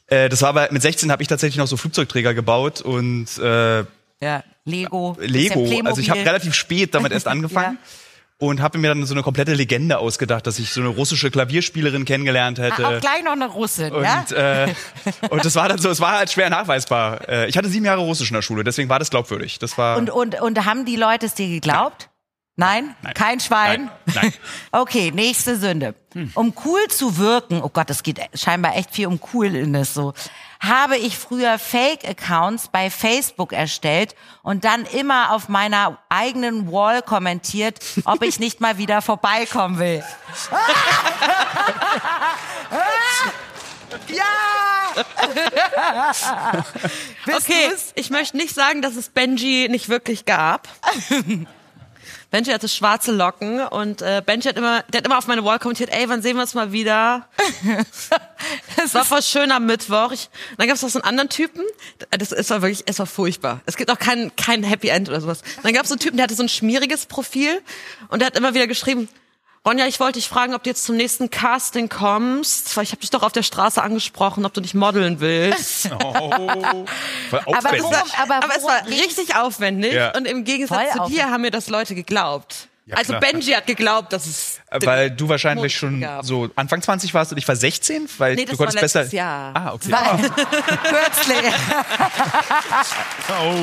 Äh, 0.09 0.29
das 0.29 0.43
war 0.43 0.49
aber 0.49 0.69
mit 0.73 0.83
16 0.83 1.13
habe 1.13 1.23
ich 1.23 1.29
tatsächlich 1.29 1.59
noch 1.59 1.69
so 1.69 1.77
Flugzeugträger 1.77 2.35
gebaut 2.35 2.81
und 2.81 3.27
äh, 3.39 3.85
ja, 4.21 4.43
Lego. 4.65 5.17
Lego. 5.21 5.81
Also 5.85 6.01
ich 6.01 6.11
habe 6.11 6.25
relativ 6.25 6.55
spät 6.55 6.95
damit 6.95 7.13
erst 7.13 7.29
angefangen. 7.29 7.79
Und 8.41 8.63
habe 8.63 8.79
mir 8.79 8.89
dann 8.95 9.05
so 9.05 9.15
eine 9.15 9.25
komplette 9.25 9.53
Legende 9.55 9.99
ausgedacht, 9.99 10.47
dass 10.47 10.61
ich 10.61 10.71
so 10.73 10.81
eine 10.81 10.91
russische 10.91 11.29
Klavierspielerin 11.29 12.05
kennengelernt 12.05 12.61
hätte. 12.61 12.87
Ah, 12.87 12.97
Auch 12.97 13.01
gleich 13.01 13.25
noch 13.25 13.33
eine 13.33 13.47
Russin, 13.47 13.93
ja? 14.01 14.21
Und, 14.21 14.33
äh, 14.33 14.75
und 15.31 15.45
das 15.45 15.57
war 15.57 15.69
dann 15.69 15.79
so, 15.79 15.91
es 15.91 16.01
war 16.01 16.19
halt 16.19 16.31
schwer 16.31 16.49
nachweisbar. 16.49 17.29
Äh, 17.29 17.49
ich 17.49 17.59
hatte 17.59 17.69
sieben 17.69 17.85
Jahre 17.85 18.01
Russisch 18.03 18.31
in 18.31 18.35
der 18.35 18.43
Schule, 18.43 18.63
deswegen 18.63 18.89
war 18.89 19.01
das 19.01 19.11
glaubwürdig. 19.11 19.59
Das 19.59 19.77
war. 19.77 19.97
Und, 19.97 20.11
und, 20.11 20.41
und 20.41 20.65
haben 20.65 20.85
die 20.85 20.95
Leute 20.95 21.27
es 21.27 21.35
dir 21.35 21.49
geglaubt? 21.49 22.11
Nein? 22.55 22.95
Nein. 23.03 23.15
Kein 23.15 23.41
Schwein? 23.41 23.91
Nein. 24.07 24.15
Nein. 24.23 24.33
Okay, 24.73 25.11
nächste 25.13 25.57
Sünde. 25.57 25.95
Um 26.35 26.53
cool 26.65 26.81
zu 26.89 27.17
wirken, 27.19 27.61
oh 27.63 27.69
Gott, 27.69 27.91
es 27.91 28.03
geht 28.03 28.21
scheinbar 28.35 28.77
echt 28.77 28.93
viel 28.93 29.07
um 29.07 29.21
Coolness 29.21 29.95
so, 29.95 30.13
habe 30.61 30.97
ich 30.97 31.19
früher 31.19 31.59
Fake-Accounts 31.59 32.69
bei 32.69 32.91
Facebook 32.91 33.53
erstellt 33.53 34.15
und 34.43 34.65
dann 34.65 34.85
immer 34.87 35.33
auf 35.33 35.49
meiner 35.49 35.99
eigenen 36.09 36.73
Wall 36.73 37.03
kommentiert, 37.03 37.79
ob 38.05 38.23
ich 38.23 38.41
nicht 38.41 38.61
mal 38.61 38.79
wieder 38.79 39.03
vorbeikommen 39.03 39.79
will. 39.79 40.03
ja! 44.09 44.25
Okay, 47.27 47.71
ich 47.95 48.11
möchte 48.11 48.37
nicht 48.37 48.55
sagen, 48.55 48.83
dass 48.83 48.97
es 48.97 49.11
Benji 49.11 49.69
nicht 49.71 49.89
wirklich 49.89 50.25
gab. 50.25 50.69
Benji 52.31 52.53
hatte 52.53 52.69
schwarze 52.69 53.11
Locken 53.13 53.61
und 53.61 54.03
äh, 54.03 54.23
Benji 54.25 54.49
hat 54.49 54.57
immer, 54.57 54.83
der 54.83 54.99
hat 54.99 55.07
immer 55.07 55.17
auf 55.17 55.27
meine 55.27 55.45
Wall 55.45 55.59
kommentiert, 55.59 55.91
ey, 55.91 56.09
wann 56.09 56.21
sehen 56.21 56.37
wir 56.37 56.43
uns 56.43 56.55
mal 56.55 56.73
wieder? 56.73 57.29
Es 58.83 58.95
war 58.95 59.05
voll 59.05 59.23
schön 59.23 59.51
am 59.51 59.67
Mittwoch. 59.67 60.13
Ich, 60.13 60.31
dann 60.57 60.69
gab 60.69 60.77
es 60.77 60.83
noch 60.83 60.89
so 60.89 61.01
einen 61.01 61.09
anderen 61.09 61.29
Typen, 61.29 61.63
das 62.11 62.31
es 62.33 62.49
war 62.51 62.63
wirklich, 62.63 62.85
es 62.87 62.99
war 62.99 63.07
furchtbar. 63.07 63.61
Es 63.67 63.77
gibt 63.77 63.91
auch 63.91 63.99
kein, 63.99 64.35
kein 64.37 64.63
Happy 64.63 64.89
End 64.89 65.09
oder 65.09 65.21
sowas. 65.21 65.43
Dann 65.63 65.75
gab 65.75 65.83
es 65.83 65.89
so 65.89 65.95
einen 65.95 66.01
Typen, 66.01 66.17
der 66.17 66.25
hatte 66.25 66.35
so 66.35 66.45
ein 66.45 66.49
schmieriges 66.49 67.07
Profil 67.07 67.61
und 68.09 68.21
der 68.21 68.27
hat 68.27 68.37
immer 68.37 68.55
wieder 68.55 68.67
geschrieben, 68.69 69.09
Ronja, 69.67 69.87
ich 69.87 70.01
wollte 70.01 70.19
dich 70.19 70.29
fragen, 70.29 70.55
ob 70.55 70.63
du 70.63 70.71
jetzt 70.71 70.85
zum 70.85 70.97
nächsten 70.97 71.31
Casting 71.31 71.89
kommst, 71.91 72.75
weil 72.77 72.85
ich 72.85 72.91
habe 72.93 73.01
dich 73.01 73.11
doch 73.11 73.23
auf 73.23 73.33
der 73.33 73.43
Straße 73.43 73.83
angesprochen, 73.83 74.47
ob 74.47 74.55
du 74.55 74.61
nicht 74.63 74.75
modeln 74.75 75.21
willst. 75.21 75.89
voll 75.89 76.01
Aber 76.03 77.47
aufwendig. 77.47 77.83
worum, 77.83 77.95
aber, 78.23 78.37
Aber 78.37 78.57
es 78.57 78.65
war 78.65 78.87
richtig 78.87 79.37
aufwendig 79.37 79.93
Ja. 79.93 80.15
und 80.17 80.27
im 80.27 80.45
Gegensatz 80.45 80.79
Voll 80.79 80.87
zu 80.93 81.01
aufwendig. 81.01 81.19
dir 81.23 81.31
haben 81.31 81.43
mir 81.43 81.51
das 81.51 81.69
Leute 81.69 81.95
geglaubt. 81.95 82.69
Ja, 82.87 82.97
also 82.97 83.13
klar. 83.13 83.21
Benji 83.21 83.53
hat 83.53 83.67
geglaubt, 83.67 84.15
dass 84.15 84.25
es 84.27 84.61
Weil 84.71 85.11
du 85.11 85.29
wahrscheinlich 85.29 85.77
schon 85.77 86.01
gehabt. 86.01 86.25
so 86.25 86.49
Anfang 86.57 86.81
20 86.81 87.13
warst 87.13 87.33
und 87.33 87.37
ich 87.37 87.47
war 87.47 87.55
16, 87.55 88.09
weil 88.17 88.35
Nee, 88.37 88.47
du 88.47 88.53
das 88.53 88.59
war 88.59 88.67
konntest 88.69 88.81
besser. 88.81 89.01
letztes 89.01 89.13
Jahr. 89.19 89.53
Ah, 89.55 89.73
okay. 89.75 89.91
Weil- 89.93 90.31
Kürzlich. 91.11 91.53
Oh, 93.29 93.55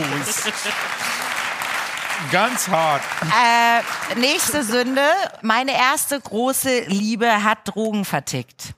ganz 2.32 2.68
hart. 2.68 3.04
Äh, 3.24 4.20
nächste 4.20 4.64
Sünde. 4.64 5.08
Meine 5.42 5.74
erste 5.74 6.20
große 6.20 6.86
Liebe 6.88 7.44
hat 7.44 7.60
Drogen 7.66 8.06
vertickt. 8.06 8.74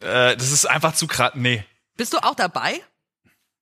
Äh, 0.00 0.36
das 0.36 0.50
ist 0.50 0.66
einfach 0.66 0.94
zu 0.94 1.06
krass. 1.06 1.32
Nee. 1.34 1.64
Bist 1.96 2.12
du 2.12 2.18
auch 2.18 2.34
dabei? 2.34 2.80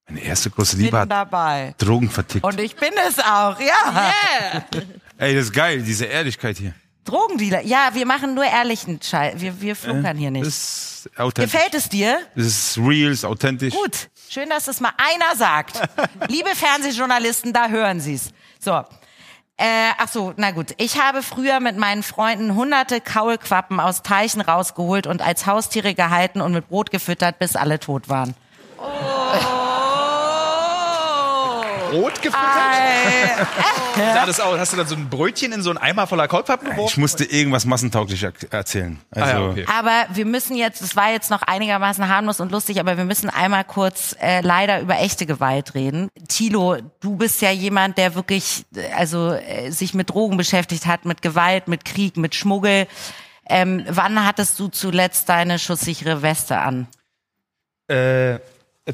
Meine 0.06 0.22
erste 0.22 0.50
große 0.50 0.76
Bin 0.76 0.86
Liebe 0.86 0.98
hat 0.98 1.10
dabei. 1.10 1.74
Drogen 1.78 2.10
vertickt. 2.10 2.44
Und 2.44 2.58
ich 2.60 2.76
bin 2.76 2.92
es 3.08 3.18
auch, 3.18 3.60
ja. 3.60 4.64
Ey, 5.18 5.34
das 5.34 5.46
ist 5.46 5.52
geil, 5.52 5.82
diese 5.82 6.06
Ehrlichkeit 6.06 6.56
hier. 6.56 6.74
Drogendealer. 7.04 7.62
Ja, 7.62 7.90
wir 7.94 8.06
machen 8.06 8.34
nur 8.34 8.44
ehrlichen 8.44 9.00
Scheiß. 9.02 9.40
Wir, 9.40 9.60
wir 9.60 9.74
flunkern 9.74 10.16
hier 10.16 10.30
nicht. 10.30 10.46
Das 10.46 11.06
ist 11.06 11.18
authentisch. 11.18 11.52
Gefällt 11.52 11.74
es 11.74 11.88
dir? 11.88 12.20
Das 12.34 12.46
ist 12.46 12.78
real, 12.78 13.10
ist 13.10 13.24
authentisch. 13.24 13.74
Gut. 13.74 14.08
Schön, 14.28 14.48
dass 14.50 14.68
es 14.68 14.80
mal 14.80 14.92
einer 14.98 15.34
sagt. 15.36 15.80
Liebe 16.28 16.50
Fernsehjournalisten, 16.54 17.52
da 17.52 17.68
hören 17.68 18.00
Sie's. 18.00 18.30
So. 18.58 18.84
Äh, 19.60 19.90
ach 19.98 20.08
so, 20.08 20.34
na 20.36 20.52
gut. 20.52 20.74
Ich 20.78 21.02
habe 21.02 21.20
früher 21.22 21.58
mit 21.58 21.76
meinen 21.76 22.04
Freunden 22.04 22.54
hunderte 22.54 23.00
Kaulquappen 23.00 23.80
aus 23.80 24.02
Teichen 24.02 24.40
rausgeholt 24.40 25.08
und 25.08 25.20
als 25.20 25.46
Haustiere 25.46 25.94
gehalten 25.94 26.40
und 26.40 26.52
mit 26.52 26.68
Brot 26.68 26.92
gefüttert, 26.92 27.40
bis 27.40 27.56
alle 27.56 27.80
tot 27.80 28.08
waren. 28.08 28.34
Rot 31.92 32.14
gefüttert? 32.22 33.48
Sah 33.96 34.26
das 34.26 34.40
aus? 34.40 34.58
Hast 34.58 34.72
du 34.72 34.76
dann 34.76 34.86
so 34.86 34.94
ein 34.94 35.08
Brötchen 35.08 35.52
in 35.52 35.62
so 35.62 35.70
einen 35.70 35.78
Eimer 35.78 36.06
voller 36.06 36.28
Kaulquappen 36.28 36.68
Ich 36.68 36.74
geworfen? 36.74 37.00
musste 37.00 37.24
irgendwas 37.24 37.64
massentauglich 37.64 38.22
er 38.22 38.32
erzählen. 38.50 38.98
Also, 39.10 39.26
Ah, 39.26 39.30
ja, 39.40 39.46
okay. 39.48 39.66
Aber 39.78 40.06
wir 40.12 40.24
müssen 40.24 40.56
jetzt, 40.56 40.80
es 40.82 40.96
war 40.96 41.10
jetzt 41.10 41.30
noch 41.30 41.42
einigermaßen 41.42 42.08
harmlos 42.08 42.40
und 42.40 42.52
lustig, 42.52 42.80
aber 42.80 42.96
wir 42.96 43.04
müssen 43.04 43.30
einmal 43.30 43.64
kurz 43.64 44.14
äh, 44.20 44.40
leider 44.40 44.80
über 44.80 44.98
echte 44.98 45.26
Gewalt 45.26 45.74
reden. 45.74 46.08
Tilo, 46.28 46.76
du 47.00 47.16
bist 47.16 47.40
ja 47.42 47.50
jemand, 47.50 47.98
der 47.98 48.14
wirklich 48.14 48.64
äh, 48.76 48.92
also 48.96 49.32
äh, 49.32 49.70
sich 49.70 49.94
mit 49.94 50.10
Drogen 50.10 50.36
beschäftigt 50.36 50.86
hat, 50.86 51.04
mit 51.04 51.22
Gewalt, 51.22 51.68
mit 51.68 51.84
Krieg, 51.84 52.16
mit 52.16 52.34
Schmuggel. 52.34 52.86
Ähm, 53.50 53.84
wann 53.88 54.26
hattest 54.26 54.58
du 54.60 54.68
zuletzt 54.68 55.28
deine 55.28 55.58
schusssichere 55.58 56.20
Weste 56.22 56.58
an? 56.58 56.86
Äh, 57.88 58.38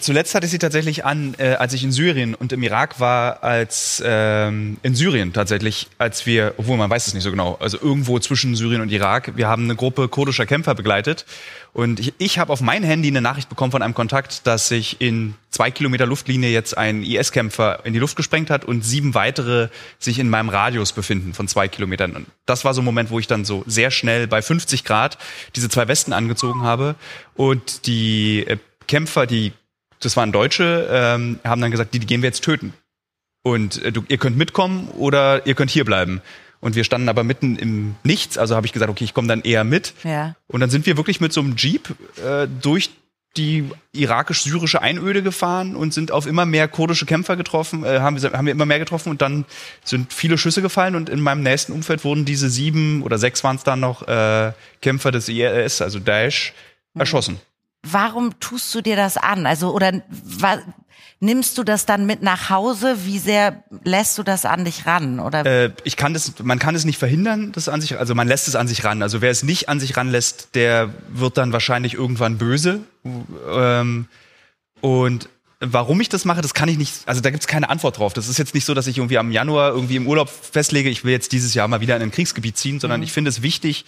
zuletzt 0.01 0.35
hatte 0.35 0.47
ich 0.47 0.51
sie 0.51 0.59
tatsächlich 0.59 1.05
an, 1.05 1.35
äh, 1.39 1.55
als 1.55 1.73
ich 1.73 1.85
in 1.85 1.93
Syrien 1.93 2.35
und 2.35 2.53
im 2.53 2.63
Irak 2.63 3.01
war, 3.01 3.43
als 3.43 4.03
ähm, 4.05 4.79
in 4.83 4.95
Syrien 4.95 5.33
tatsächlich, 5.33 5.89
als 5.99 6.27
wir, 6.27 6.55
obwohl 6.57 6.77
man 6.77 6.91
weiß 6.91 7.07
es 7.07 7.15
nicht 7.15 7.23
so 7.23 7.31
genau, 7.31 7.57
also 7.61 7.79
irgendwo 7.81 8.19
zwischen 8.19 8.57
Syrien 8.57 8.81
und 8.81 8.91
Irak, 8.91 9.37
wir 9.37 9.49
haben 9.49 9.65
eine 9.65 9.77
Gruppe 9.77 10.09
kurdischer 10.09 10.47
Kämpfer 10.47 10.75
begleitet 10.75 11.27
und 11.75 11.99
ich, 11.99 12.15
ich 12.19 12.39
habe 12.39 12.53
auf 12.53 12.61
mein 12.61 12.85
Handy 12.85 13.09
eine 13.09 13.21
Nachricht 13.21 13.49
bekommen 13.49 13.73
von 13.73 13.83
einem 13.83 13.95
Kontakt, 13.95 14.47
dass 14.47 14.69
sich 14.69 15.01
in 15.01 15.35
zwei 15.51 15.71
Kilometer 15.73 16.07
Luftlinie 16.07 16.51
jetzt 16.51 16.79
ein 16.79 17.03
IS-Kämpfer 17.03 17.85
in 17.85 17.93
die 17.93 17.99
Luft 17.99 18.17
gesprengt 18.17 18.49
hat 18.49 18.65
und 18.65 18.85
sieben 18.85 19.15
weitere 19.15 19.69
sich 19.99 20.21
in 20.21 20.31
meinem 20.31 20.49
Radius 20.49 20.93
befinden 20.93 21.35
von 21.35 21.49
zwei 21.49 21.67
Kilometern. 21.67 22.13
Und 22.13 22.27
das 22.47 22.65
war 22.65 22.75
so 22.75 22.81
ein 22.81 22.85
Moment, 22.85 23.11
wo 23.11 23.19
ich 23.19 23.27
dann 23.27 23.45
so 23.45 23.65
sehr 23.67 23.91
schnell 23.91 24.29
bei 24.29 24.41
50 24.41 24.85
Grad 24.85 25.19
diese 25.57 25.69
zwei 25.69 25.89
Westen 25.89 26.13
angezogen 26.13 26.63
habe 26.63 26.95
und 27.35 27.87
die 27.87 28.47
äh, 28.47 28.57
Kämpfer, 28.87 29.27
die, 29.27 29.53
das 30.05 30.17
waren 30.17 30.33
Deutsche, 30.33 30.89
ähm, 30.91 31.39
haben 31.45 31.61
dann 31.61 31.71
gesagt, 31.71 31.95
die, 31.95 31.99
die 31.99 32.07
gehen 32.07 32.23
wir 32.23 32.29
jetzt 32.29 32.45
töten. 32.45 32.73
Und 33.43 33.83
äh, 33.83 33.93
du, 33.93 34.05
ihr 34.09 34.19
könnt 34.19 34.37
mitkommen 34.37 34.89
oder 34.89 35.47
ihr 35.47 35.55
könnt 35.55 35.71
hier 35.71 35.85
bleiben. 35.85 36.21
Und 36.61 36.77
wir 36.77 36.85
standen 36.85 37.11
aber 37.11 37.25
mitten 37.25 37.57
im 37.57 37.95
Nichts, 38.05 38.39
also 38.39 38.57
habe 38.57 38.67
ich 38.67 38.73
gesagt, 38.73 38.91
okay, 38.91 39.05
ich 39.05 39.13
komme 39.13 39.29
dann 39.29 39.43
eher 39.43 39.65
mit. 39.65 39.93
Ja. 40.03 40.35
Und 40.47 40.61
dann 40.61 40.71
sind 40.71 40.87
wir 40.87 40.97
wirklich 40.97 41.21
mit 41.21 41.33
so 41.33 41.43
einem 41.43 41.57
Jeep 41.57 41.95
äh, 42.25 42.49
durch 42.63 42.91
die 43.37 43.69
irakisch-syrische 43.93 44.81
Einöde 44.81 45.23
gefahren 45.23 45.75
und 45.75 45.93
sind 45.93 46.13
auf 46.13 46.27
immer 46.27 46.47
mehr 46.47 46.69
kurdische 46.69 47.05
Kämpfer 47.05 47.37
getroffen, 47.37 47.85
äh, 47.85 47.99
haben, 47.99 48.21
wir, 48.21 48.33
haben 48.33 48.47
wir 48.47 48.53
immer 48.53 48.67
mehr 48.67 48.79
getroffen 48.79 49.11
und 49.11 49.21
dann 49.23 49.45
sind 49.83 50.13
viele 50.13 50.39
Schüsse 50.39 50.63
gefallen 50.63 50.95
und 50.95 51.09
in 51.09 51.21
meinem 51.21 51.43
nächsten 51.43 51.73
Umfeld 51.73 52.05
wurden 52.05 52.25
diese 52.25 52.49
sieben 52.49 53.03
oder 53.03 53.19
sechs 53.19 53.43
waren 53.43 53.57
es 53.57 53.65
dann 53.65 53.81
noch 53.81 54.07
äh, 54.07 54.53
Kämpfer 54.81 55.11
des 55.11 55.29
IRS, 55.29 55.83
also 55.83 55.99
Daesh, 55.99 56.55
erschossen. 56.95 57.41
Warum 57.85 58.39
tust 58.41 58.75
du 58.75 58.81
dir 58.81 58.97
das 58.97 59.17
an? 59.17 59.47
Also 59.47 59.73
oder 59.73 60.03
wa, 60.11 60.59
nimmst 61.21 61.59
du 61.59 61.65
das 61.65 61.87
dann 61.87 62.07
mit 62.07 62.23
nach 62.23 62.51
Hause? 62.51 62.97
Wie 63.05 63.19
sehr 63.19 63.63
lässt 63.85 64.17
du 64.19 64.23
das 64.23 64.45
an 64.45 64.65
dich 64.65 64.87
ran? 64.87 65.21
Oder 65.21 65.45
Äh, 65.47 65.71
ich 65.85 65.97
kann 65.97 66.15
das, 66.15 66.33
man 66.43 66.59
kann 66.59 66.75
es 66.75 66.85
nicht 66.85 66.99
verhindern, 66.99 67.53
das 67.53 67.69
an 67.69 67.81
sich, 67.81 67.99
also 67.99 68.15
man 68.15 68.29
lässt 68.29 68.49
es 68.49 68.57
an 68.57 68.69
sich 68.69 68.85
ran. 68.85 69.03
Also 69.03 69.21
wer 69.21 69.31
es 69.31 69.43
nicht 69.43 69.69
an 69.69 69.81
sich 69.81 69.97
ranlässt, 69.97 70.55
der 70.55 70.95
wird 71.09 71.37
dann 71.37 71.53
wahrscheinlich 71.53 71.95
irgendwann 71.95 72.39
böse. 72.39 72.81
Ähm, 73.55 74.07
und 74.81 75.29
warum 75.61 76.01
ich 76.01 76.09
das 76.09 76.25
mache, 76.25 76.43
das 76.43 76.55
kann 76.55 76.69
ich 76.69 76.79
nicht, 76.79 76.93
also 77.07 77.21
da 77.21 77.31
gibt's 77.31 77.47
keine 77.47 77.71
Antwort 77.71 77.99
drauf. 77.99 78.13
Das 78.13 78.29
ist 78.29 78.39
jetzt 78.39 78.55
nicht 78.55 78.65
so, 78.65 78.75
dass 78.75 78.87
ich 78.87 78.99
irgendwie 78.99 79.19
am 79.19 79.31
Januar 79.31 79.71
irgendwie 79.71 79.97
im 79.97 80.07
Urlaub 80.07 80.29
festlege, 80.29 80.91
ich 80.91 81.05
will 81.05 81.13
jetzt 81.13 81.33
dieses 81.33 81.55
Jahr 81.55 81.69
mal 81.69 81.81
wieder 81.81 81.97
in 81.97 82.03
ein 82.03 82.11
Kriegsgebiet 82.11 82.57
ziehen, 82.57 82.81
sondern 82.81 83.03
ich 83.03 83.13
finde 83.13 83.31
es 83.31 83.43
wichtig, 83.43 83.85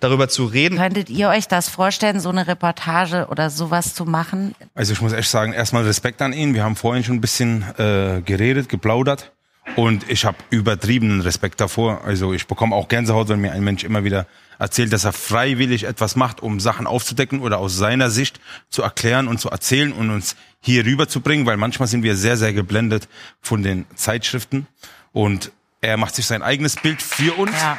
darüber 0.00 0.28
zu 0.28 0.44
reden. 0.46 0.78
könntet 0.78 1.10
ihr 1.10 1.28
euch 1.28 1.48
das 1.48 1.68
vorstellen, 1.68 2.20
so 2.20 2.28
eine 2.28 2.46
Reportage 2.46 3.26
oder 3.30 3.50
sowas 3.50 3.94
zu 3.94 4.04
machen? 4.04 4.54
Also 4.74 4.92
ich 4.92 5.00
muss 5.00 5.12
echt 5.12 5.30
sagen, 5.30 5.52
erstmal 5.52 5.84
Respekt 5.84 6.22
an 6.22 6.32
ihn. 6.32 6.54
Wir 6.54 6.64
haben 6.64 6.76
vorhin 6.76 7.04
schon 7.04 7.16
ein 7.16 7.20
bisschen 7.20 7.62
äh, 7.78 8.22
geredet, 8.24 8.68
geplaudert. 8.68 9.32
Und 9.76 10.10
ich 10.10 10.24
habe 10.24 10.38
übertriebenen 10.50 11.20
Respekt 11.20 11.60
davor. 11.60 12.02
Also 12.04 12.32
ich 12.32 12.46
bekomme 12.46 12.74
auch 12.74 12.88
Gänsehaut, 12.88 13.28
wenn 13.28 13.40
mir 13.40 13.52
ein 13.52 13.62
Mensch 13.62 13.84
immer 13.84 14.02
wieder 14.04 14.26
erzählt, 14.58 14.92
dass 14.92 15.04
er 15.04 15.12
freiwillig 15.12 15.84
etwas 15.84 16.16
macht, 16.16 16.42
um 16.42 16.58
Sachen 16.58 16.86
aufzudecken 16.86 17.40
oder 17.40 17.58
aus 17.58 17.76
seiner 17.76 18.10
Sicht 18.10 18.40
zu 18.70 18.82
erklären 18.82 19.28
und 19.28 19.38
zu 19.38 19.50
erzählen 19.50 19.92
und 19.92 20.10
uns 20.10 20.36
hier 20.60 20.84
rüberzubringen, 20.84 21.46
weil 21.46 21.56
manchmal 21.56 21.86
sind 21.86 22.02
wir 22.02 22.16
sehr, 22.16 22.36
sehr 22.36 22.52
geblendet 22.52 23.08
von 23.40 23.62
den 23.62 23.84
Zeitschriften. 23.94 24.66
Und 25.12 25.52
er 25.80 25.96
macht 25.96 26.14
sich 26.14 26.26
sein 26.26 26.42
eigenes 26.42 26.76
Bild 26.76 27.00
für 27.00 27.34
uns. 27.34 27.52
Ja. 27.52 27.78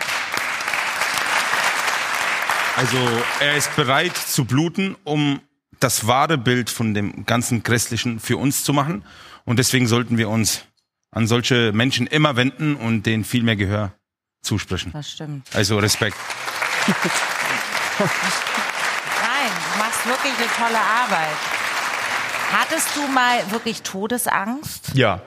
Also 2.80 2.98
er 3.42 3.58
ist 3.58 3.76
bereit 3.76 4.16
zu 4.16 4.46
bluten, 4.46 4.96
um 5.04 5.42
das 5.82 6.08
wahre 6.08 6.38
Bild 6.38 6.70
von 6.70 6.94
dem 6.94 7.26
ganzen 7.26 7.62
Grässlichen 7.62 8.22
für 8.22 8.38
uns 8.38 8.64
zu 8.64 8.72
machen. 8.72 9.04
Und 9.44 9.60
deswegen 9.60 9.86
sollten 9.86 10.18
wir 10.18 10.30
uns 10.30 10.64
an 11.12 11.28
solche 11.28 11.74
Menschen 11.74 12.08
immer 12.08 12.38
wenden 12.38 12.78
und 12.78 13.04
denen 13.04 13.26
viel 13.26 13.44
mehr 13.44 13.58
Gehör 13.58 13.92
zusprechen. 14.42 14.92
Das 14.94 15.12
stimmt. 15.12 15.46
Also 15.54 15.78
Respekt. 15.78 16.16
Nein, 16.88 18.08
du 19.74 19.80
machst 19.80 20.06
wirklich 20.06 20.34
eine 20.38 20.48
tolle 20.58 20.80
Arbeit. 20.80 21.36
Hattest 22.54 22.96
du 22.96 23.06
mal 23.10 23.52
wirklich 23.52 23.82
Todesangst? 23.82 24.92
Ja. 24.94 25.22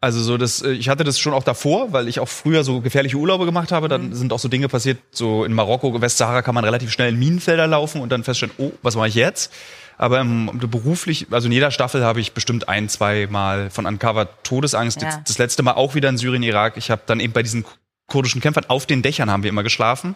Also 0.00 0.22
so 0.22 0.36
das, 0.36 0.62
äh, 0.62 0.72
ich 0.72 0.88
hatte 0.88 1.04
das 1.04 1.18
schon 1.18 1.32
auch 1.32 1.42
davor, 1.42 1.92
weil 1.92 2.08
ich 2.08 2.20
auch 2.20 2.28
früher 2.28 2.64
so 2.64 2.80
gefährliche 2.80 3.16
Urlaube 3.16 3.46
gemacht 3.46 3.72
habe. 3.72 3.86
Mhm. 3.86 3.90
Dann 3.90 4.14
sind 4.14 4.32
auch 4.32 4.38
so 4.38 4.48
Dinge 4.48 4.68
passiert, 4.68 4.98
so 5.10 5.44
in 5.44 5.52
Marokko, 5.52 6.00
Westsahara 6.00 6.42
kann 6.42 6.54
man 6.54 6.64
relativ 6.64 6.92
schnell 6.92 7.10
in 7.10 7.18
Minenfelder 7.18 7.66
laufen 7.66 8.00
und 8.00 8.10
dann 8.10 8.24
feststellen, 8.24 8.54
oh, 8.58 8.72
was 8.82 8.96
mache 8.96 9.08
ich 9.08 9.14
jetzt? 9.14 9.52
Aber 9.98 10.20
im, 10.20 10.50
beruflich, 10.54 11.26
also 11.30 11.46
in 11.46 11.52
jeder 11.52 11.70
Staffel 11.70 12.04
habe 12.04 12.20
ich 12.20 12.32
bestimmt 12.32 12.68
ein, 12.68 12.90
zwei 12.90 13.26
Mal 13.30 13.70
von 13.70 13.86
Uncover 13.86 14.28
Todesangst. 14.42 15.00
Ja. 15.00 15.08
Das, 15.08 15.24
das 15.24 15.38
letzte 15.38 15.62
Mal 15.62 15.72
auch 15.72 15.94
wieder 15.94 16.10
in 16.10 16.18
Syrien, 16.18 16.42
Irak. 16.42 16.76
Ich 16.76 16.90
habe 16.90 17.02
dann 17.06 17.18
eben 17.18 17.32
bei 17.32 17.42
diesen 17.42 17.64
kurdischen 18.06 18.40
Kämpfern 18.40 18.66
auf 18.68 18.86
den 18.86 19.02
Dächern 19.02 19.30
haben 19.30 19.42
wir 19.42 19.50
immer 19.50 19.62
geschlafen 19.62 20.14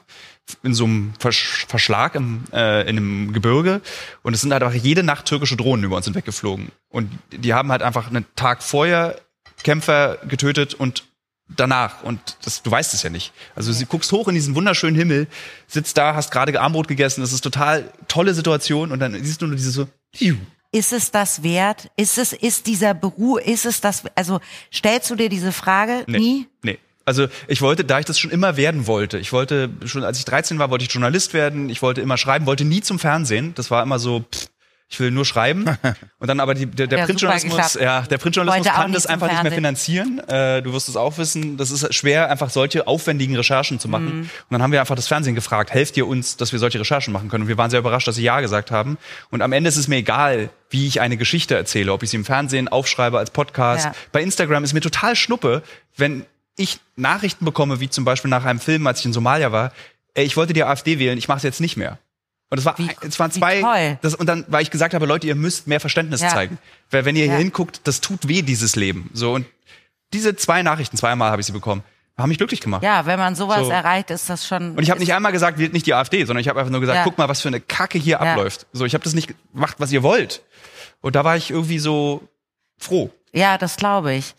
in 0.62 0.74
so 0.74 0.84
einem 0.84 1.12
Versch 1.18 1.66
Verschlag 1.66 2.14
im, 2.14 2.44
äh, 2.52 2.82
in 2.82 2.96
einem 2.96 3.32
Gebirge 3.32 3.80
und 4.22 4.32
es 4.32 4.42
sind 4.42 4.52
halt 4.52 4.62
einfach 4.62 4.78
jede 4.78 5.02
Nacht 5.02 5.26
türkische 5.26 5.56
Drohnen 5.56 5.84
über 5.84 5.96
uns 5.96 6.06
hinweggeflogen 6.06 6.70
und 6.88 7.10
die 7.32 7.52
haben 7.52 7.72
halt 7.72 7.82
einfach 7.82 8.08
einen 8.08 8.26
Tag 8.36 8.62
vorher 8.62 9.16
Kämpfer 9.62 10.18
getötet 10.26 10.74
und 10.74 11.04
danach 11.56 12.02
und 12.02 12.20
das, 12.44 12.62
du 12.62 12.70
weißt 12.70 12.94
es 12.94 13.02
ja 13.02 13.10
nicht. 13.10 13.32
Also 13.54 13.72
du 13.72 13.86
guckst 13.86 14.12
hoch 14.12 14.28
in 14.28 14.34
diesen 14.34 14.54
wunderschönen 14.54 14.96
Himmel, 14.96 15.26
sitzt 15.66 15.96
da, 15.98 16.14
hast 16.14 16.30
gerade 16.30 16.58
Armbrot 16.60 16.88
gegessen, 16.88 17.20
das 17.20 17.32
ist 17.32 17.40
total 17.40 17.92
tolle 18.08 18.34
Situation 18.34 18.92
und 18.92 19.00
dann 19.00 19.22
siehst 19.22 19.42
du 19.42 19.46
nur 19.46 19.56
diese 19.56 19.70
so 19.70 19.88
piu. 20.12 20.36
Ist 20.72 20.92
es 20.92 21.10
das 21.10 21.42
wert? 21.42 21.90
Ist 21.96 22.16
es, 22.16 22.32
ist 22.32 22.66
dieser 22.66 22.94
Beruf, 22.94 23.40
ist 23.40 23.66
es 23.66 23.80
das, 23.80 24.04
also 24.14 24.40
stellst 24.72 25.10
du 25.10 25.16
dir 25.16 25.28
diese 25.28 25.52
Frage 25.52 26.04
nie? 26.06 26.46
Nee. 26.62 26.78
Also 27.06 27.26
ich 27.48 27.60
wollte, 27.60 27.84
da 27.84 27.98
ich 27.98 28.04
das 28.04 28.20
schon 28.20 28.30
immer 28.30 28.56
werden 28.56 28.86
wollte, 28.86 29.18
ich 29.18 29.32
wollte 29.32 29.70
schon, 29.84 30.04
als 30.04 30.18
ich 30.18 30.24
13 30.26 30.60
war, 30.60 30.70
wollte 30.70 30.84
ich 30.84 30.92
Journalist 30.92 31.34
werden, 31.34 31.68
ich 31.68 31.82
wollte 31.82 32.02
immer 32.02 32.16
schreiben, 32.16 32.46
wollte 32.46 32.64
nie 32.64 32.82
zum 32.82 33.00
Fernsehen. 33.00 33.52
Das 33.56 33.70
war 33.72 33.82
immer 33.82 33.98
so, 33.98 34.20
pff, 34.20 34.46
ich 34.90 34.98
will 34.98 35.12
nur 35.12 35.24
schreiben. 35.24 35.64
Und 36.18 36.26
dann 36.26 36.40
aber 36.40 36.54
die, 36.54 36.66
der, 36.66 36.88
der 36.88 36.98
Ja, 36.98 37.06
Printjournalismus, 37.06 37.74
ja, 37.74 38.02
der 38.02 38.18
Printjournalismus 38.18 38.74
kann 38.74 38.92
das 38.92 39.06
einfach 39.06 39.30
nicht 39.30 39.42
mehr 39.44 39.52
finanzieren. 39.52 40.18
Äh, 40.28 40.62
du 40.62 40.72
wirst 40.72 40.88
es 40.88 40.96
auch 40.96 41.16
wissen, 41.16 41.56
das 41.56 41.70
ist 41.70 41.94
schwer, 41.94 42.28
einfach 42.28 42.50
solche 42.50 42.88
aufwendigen 42.88 43.36
Recherchen 43.36 43.78
zu 43.78 43.88
machen. 43.88 44.04
Mhm. 44.04 44.20
Und 44.22 44.30
dann 44.50 44.62
haben 44.62 44.72
wir 44.72 44.80
einfach 44.80 44.96
das 44.96 45.06
Fernsehen 45.06 45.36
gefragt, 45.36 45.70
helft 45.70 45.96
ihr 45.96 46.08
uns, 46.08 46.36
dass 46.36 46.50
wir 46.50 46.58
solche 46.58 46.80
Recherchen 46.80 47.12
machen 47.12 47.28
können. 47.28 47.42
Und 47.42 47.48
wir 47.48 47.56
waren 47.56 47.70
sehr 47.70 47.78
überrascht, 47.78 48.08
dass 48.08 48.16
sie 48.16 48.24
ja 48.24 48.40
gesagt 48.40 48.72
haben. 48.72 48.98
Und 49.30 49.42
am 49.42 49.52
Ende 49.52 49.68
ist 49.68 49.76
es 49.76 49.86
mir 49.86 49.96
egal, 49.96 50.50
wie 50.70 50.88
ich 50.88 51.00
eine 51.00 51.16
Geschichte 51.16 51.54
erzähle, 51.54 51.92
ob 51.92 52.02
ich 52.02 52.10
sie 52.10 52.16
im 52.16 52.24
Fernsehen 52.24 52.66
aufschreibe 52.66 53.16
als 53.16 53.30
Podcast. 53.30 53.86
Ja. 53.86 53.94
Bei 54.10 54.20
Instagram 54.20 54.64
ist 54.64 54.72
mir 54.72 54.80
total 54.80 55.14
schnuppe, 55.14 55.62
wenn 55.96 56.26
ich 56.56 56.80
Nachrichten 56.96 57.44
bekomme, 57.44 57.78
wie 57.78 57.88
zum 57.88 58.04
Beispiel 58.04 58.28
nach 58.28 58.44
einem 58.44 58.58
Film, 58.58 58.86
als 58.88 58.98
ich 58.98 59.06
in 59.06 59.12
Somalia 59.12 59.52
war, 59.52 59.72
ey, 60.14 60.24
ich 60.24 60.36
wollte 60.36 60.52
die 60.52 60.64
AfD 60.64 60.98
wählen, 60.98 61.16
ich 61.16 61.28
mache 61.28 61.38
es 61.38 61.44
jetzt 61.44 61.60
nicht 61.60 61.76
mehr. 61.76 61.98
Und 62.50 62.58
es 62.58 62.64
war, 62.64 62.76
Wie- 62.78 62.90
es 63.06 63.18
waren 63.20 63.30
zwei, 63.30 63.96
das, 64.02 64.14
und 64.16 64.26
dann, 64.26 64.44
weil 64.48 64.62
ich 64.62 64.70
gesagt 64.72 64.92
habe, 64.92 65.06
Leute, 65.06 65.26
ihr 65.26 65.36
müsst 65.36 65.66
mehr 65.68 65.78
Verständnis 65.80 66.20
Ja. 66.20 66.28
zeigen. 66.30 66.58
Weil 66.90 67.04
wenn 67.04 67.14
ihr 67.16 67.24
hier 67.24 67.34
Ja. 67.34 67.38
hinguckt, 67.38 67.82
das 67.84 68.00
tut 68.00 68.26
weh, 68.26 68.42
dieses 68.42 68.74
Leben. 68.76 69.08
So, 69.14 69.32
und 69.34 69.46
diese 70.12 70.34
zwei 70.34 70.62
Nachrichten, 70.62 70.96
zweimal 70.96 71.30
habe 71.30 71.40
ich 71.40 71.46
sie 71.46 71.52
bekommen, 71.52 71.84
haben 72.18 72.28
mich 72.28 72.38
glücklich 72.38 72.60
gemacht. 72.60 72.82
Ja, 72.82 73.06
wenn 73.06 73.18
man 73.20 73.34
sowas 73.36 73.66
So. 73.66 73.70
erreicht, 73.70 74.10
ist 74.10 74.28
das 74.28 74.46
schon. 74.46 74.72
Und 74.76 74.82
ich 74.82 74.90
habe 74.90 74.98
nicht 75.00 75.14
einmal 75.14 75.30
gesagt, 75.32 75.58
wählt 75.58 75.72
nicht 75.72 75.86
die 75.86 75.94
AfD, 75.94 76.24
sondern 76.24 76.40
ich 76.40 76.48
habe 76.48 76.58
einfach 76.58 76.72
nur 76.72 76.80
gesagt, 76.80 76.96
Ja. 76.98 77.04
guck 77.04 77.16
mal, 77.16 77.28
was 77.28 77.40
für 77.40 77.48
eine 77.48 77.60
Kacke 77.60 77.98
hier 77.98 78.20
abläuft. 78.20 78.66
So, 78.72 78.84
ich 78.84 78.94
habe 78.94 79.04
das 79.04 79.14
nicht 79.14 79.32
gemacht, 79.52 79.76
was 79.78 79.92
ihr 79.92 80.02
wollt. 80.02 80.42
Und 81.00 81.14
da 81.16 81.24
war 81.24 81.36
ich 81.36 81.50
irgendwie 81.50 81.78
so 81.78 82.28
froh. 82.78 83.10
Ja, 83.32 83.56
das 83.58 83.76
glaube 83.76 84.12
ich. 84.12 84.34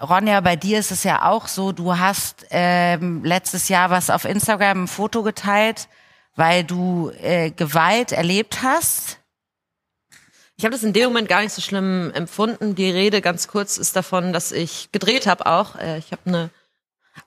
Ronja, 0.00 0.40
bei 0.40 0.56
dir 0.56 0.80
ist 0.80 0.90
es 0.90 1.04
ja 1.04 1.22
auch 1.30 1.46
so, 1.46 1.70
du 1.70 1.96
hast 1.96 2.44
ähm, 2.50 3.22
letztes 3.24 3.68
Jahr 3.68 3.88
was 3.90 4.10
auf 4.10 4.24
Instagram 4.24 4.84
ein 4.84 4.88
Foto 4.88 5.22
geteilt, 5.22 5.86
weil 6.36 6.64
du 6.64 7.10
äh, 7.20 7.50
Gewalt 7.50 8.12
erlebt 8.12 8.62
hast. 8.62 9.18
Ich 10.56 10.64
habe 10.64 10.74
das 10.74 10.84
in 10.84 10.92
dem 10.92 11.04
Moment 11.04 11.28
gar 11.28 11.42
nicht 11.42 11.52
so 11.52 11.60
schlimm 11.60 12.12
empfunden. 12.14 12.74
Die 12.74 12.90
Rede 12.90 13.20
ganz 13.20 13.48
kurz 13.48 13.78
ist 13.78 13.96
davon, 13.96 14.32
dass 14.32 14.52
ich 14.52 14.90
gedreht 14.92 15.26
habe 15.26 15.46
auch. 15.46 15.76
Äh, 15.76 15.98
Ich 15.98 16.12
habe 16.12 16.22
eine 16.26 16.50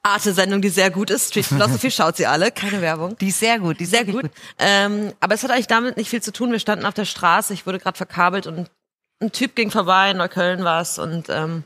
Arte-Sendung, 0.03 0.61
die 0.61 0.69
sehr 0.69 0.89
gut 0.89 1.09
ist. 1.09 1.29
Street 1.29 1.45
Philosophy 1.45 1.91
schaut 1.91 2.17
sie 2.17 2.25
alle, 2.25 2.51
keine 2.51 2.81
Werbung. 2.81 3.17
Die 3.17 3.27
ist 3.27 3.39
sehr 3.39 3.59
gut, 3.59 3.79
die 3.79 3.83
ist 3.83 3.91
Sehr 3.91 4.07
wirklich 4.07 4.23
gut. 4.23 4.31
Ähm, 4.57 5.13
aber 5.19 5.35
es 5.35 5.43
hat 5.43 5.51
eigentlich 5.51 5.67
damit 5.67 5.97
nicht 5.97 6.09
viel 6.09 6.23
zu 6.23 6.31
tun. 6.31 6.51
Wir 6.51 6.59
standen 6.59 6.85
auf 6.85 6.93
der 6.93 7.05
Straße, 7.05 7.53
ich 7.53 7.65
wurde 7.65 7.79
gerade 7.79 7.97
verkabelt 7.97 8.47
und 8.47 8.69
ein 9.21 9.31
Typ 9.31 9.55
ging 9.55 9.71
vorbei, 9.71 10.11
in 10.11 10.17
Neukölln 10.17 10.63
war 10.63 10.81
es 10.81 10.99
und 10.99 11.29
ähm, 11.29 11.63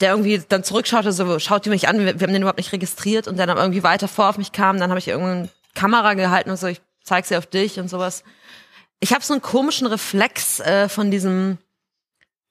der 0.00 0.10
irgendwie 0.10 0.40
dann 0.48 0.62
zurückschaute, 0.62 1.12
so 1.12 1.38
schaut 1.38 1.64
die 1.64 1.70
mich 1.70 1.88
an, 1.88 1.98
wir, 1.98 2.20
wir 2.20 2.26
haben 2.26 2.32
den 2.32 2.42
überhaupt 2.42 2.58
nicht 2.58 2.72
registriert 2.72 3.26
und 3.26 3.36
der 3.36 3.46
dann 3.46 3.56
irgendwie 3.56 3.82
weiter 3.82 4.06
vor 4.06 4.28
auf 4.28 4.38
mich 4.38 4.52
kam, 4.52 4.78
dann 4.78 4.90
habe 4.90 5.00
ich 5.00 5.08
irgendeine 5.08 5.48
Kamera 5.78 6.14
gehalten 6.14 6.50
und 6.50 6.56
so, 6.56 6.66
ich 6.66 6.80
zeig 7.04 7.24
sie 7.24 7.36
auf 7.36 7.46
dich 7.46 7.78
und 7.78 7.88
sowas. 7.88 8.24
Ich 8.98 9.12
habe 9.14 9.24
so 9.24 9.32
einen 9.32 9.42
komischen 9.42 9.86
Reflex 9.86 10.58
äh, 10.58 10.88
von 10.88 11.12
diesem, 11.12 11.58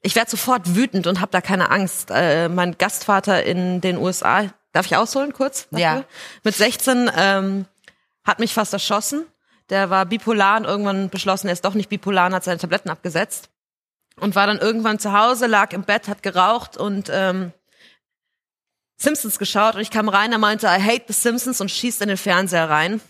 ich 0.02 0.16
werde 0.16 0.32
sofort 0.32 0.76
wütend 0.76 1.08
und 1.08 1.20
habe 1.20 1.32
da 1.32 1.42
keine 1.42 1.70
Angst. 1.70 2.10
Äh, 2.10 2.48
mein 2.48 2.78
Gastvater 2.78 3.44
in 3.44 3.82
den 3.82 3.98
USA, 3.98 4.46
darf 4.72 4.86
ich 4.86 4.96
ausholen 4.96 5.34
kurz? 5.34 5.68
dafür? 5.72 5.80
Ja. 5.80 6.04
Mit 6.44 6.56
16 6.56 7.12
ähm, 7.18 7.66
hat 8.24 8.40
mich 8.40 8.54
fast 8.54 8.72
erschossen. 8.72 9.26
Der 9.70 9.90
war 9.90 10.06
bipolar 10.06 10.58
und 10.60 10.66
irgendwann 10.66 11.10
beschlossen, 11.10 11.48
er 11.48 11.54
ist 11.54 11.66
doch 11.66 11.74
nicht 11.74 11.90
bipolar 11.90 12.28
und 12.28 12.34
hat 12.34 12.46
seine 12.46 12.60
Tabletten 12.60 12.90
abgesetzt. 12.90 13.50
Und 14.22 14.36
war 14.36 14.48
dann 14.48 14.58
irgendwann 14.58 15.00
zu 15.00 15.12
Hause, 15.12 15.48
lag 15.48 15.74
im 15.74 15.84
Bett, 15.84 16.08
hat 16.08 16.24
geraucht 16.24 16.78
und 16.78 17.12
ähm, 17.12 17.52
Simpsons 18.96 19.38
geschaut 19.38 19.76
und 19.76 19.82
ich 19.82 19.92
kam 19.92 20.08
rein, 20.08 20.32
er 20.32 20.38
meinte, 20.38 20.68
I 20.68 20.82
hate 20.82 21.04
the 21.08 21.14
Simpsons 21.14 21.60
und 21.60 21.70
schießt 21.70 22.02
in 22.02 22.08
den 22.08 22.18
Fernseher 22.18 22.70
rein 22.70 23.02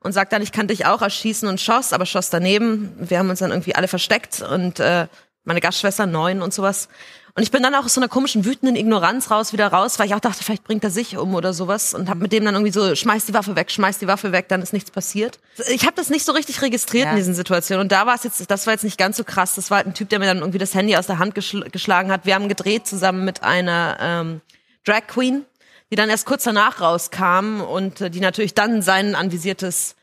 und 0.00 0.12
sagt 0.12 0.32
dann, 0.32 0.42
ich 0.42 0.52
kann 0.52 0.68
dich 0.68 0.86
auch 0.86 1.02
erschießen 1.02 1.48
und 1.48 1.60
schoss, 1.60 1.92
aber 1.92 2.06
schoss 2.06 2.30
daneben. 2.30 2.92
Wir 2.98 3.18
haben 3.18 3.30
uns 3.30 3.40
dann 3.40 3.50
irgendwie 3.50 3.74
alle 3.74 3.88
versteckt 3.88 4.40
und 4.42 4.80
äh, 4.80 5.06
meine 5.44 5.60
Gastschwester 5.60 6.06
neun 6.06 6.42
und 6.42 6.52
sowas. 6.54 6.88
Und 7.34 7.42
ich 7.42 7.52
bin 7.52 7.62
dann 7.62 7.74
auch 7.76 7.84
aus 7.84 7.94
so 7.94 8.00
einer 8.00 8.08
komischen 8.08 8.44
wütenden 8.44 8.74
Ignoranz 8.74 9.30
raus 9.30 9.52
wieder 9.52 9.68
raus, 9.68 9.98
weil 10.00 10.06
ich 10.06 10.14
auch 10.14 10.20
dachte, 10.20 10.42
vielleicht 10.42 10.64
bringt 10.64 10.82
er 10.82 10.90
sich 10.90 11.16
um 11.16 11.36
oder 11.36 11.52
sowas 11.52 11.94
und 11.94 12.08
habe 12.10 12.20
mit 12.20 12.32
dem 12.32 12.44
dann 12.44 12.54
irgendwie 12.54 12.72
so 12.72 12.94
schmeiß 12.96 13.26
die 13.26 13.34
Waffe 13.34 13.54
weg, 13.54 13.70
schmeiß 13.70 13.98
die 13.98 14.08
Waffe 14.08 14.32
weg, 14.32 14.48
dann 14.48 14.60
ist 14.60 14.72
nichts 14.72 14.90
passiert. 14.90 15.38
Ich 15.70 15.82
habe 15.84 15.94
das 15.94 16.10
nicht 16.10 16.24
so 16.24 16.32
richtig 16.32 16.60
registriert 16.62 17.04
Ja. 17.04 17.10
in 17.12 17.16
diesen 17.16 17.34
Situationen 17.34 17.82
und 17.82 17.92
da 17.92 18.06
war 18.06 18.16
es 18.16 18.24
jetzt, 18.24 18.50
das 18.50 18.66
war 18.66 18.74
jetzt 18.74 18.82
nicht 18.82 18.98
ganz 18.98 19.16
so 19.16 19.22
krass. 19.24 19.54
Das 19.54 19.70
war 19.70 19.78
halt 19.78 19.86
ein 19.86 19.94
Typ, 19.94 20.08
der 20.08 20.18
mir 20.18 20.26
dann 20.26 20.38
irgendwie 20.38 20.58
das 20.58 20.74
Handy 20.74 20.96
aus 20.96 21.06
der 21.06 21.18
Hand 21.18 21.36
geschl 21.36 21.60
geschlagen 21.70 22.10
hat. 22.10 22.26
Wir 22.26 22.34
haben 22.34 22.48
gedreht 22.48 22.88
zusammen 22.88 23.24
mit 23.24 23.44
einer 23.44 23.98
ähm, 24.00 24.40
Drag 24.84 25.06
Queen, 25.06 25.44
die 25.90 25.96
dann 25.96 26.10
erst 26.10 26.26
kurz 26.26 26.44
danach 26.44 26.80
rauskam 26.80 27.60
und 27.60 28.00
äh, 28.00 28.10
die 28.10 28.20
natürlich 28.20 28.54
dann 28.54 28.82
sein 28.82 29.14
anvisiertes 29.14 29.96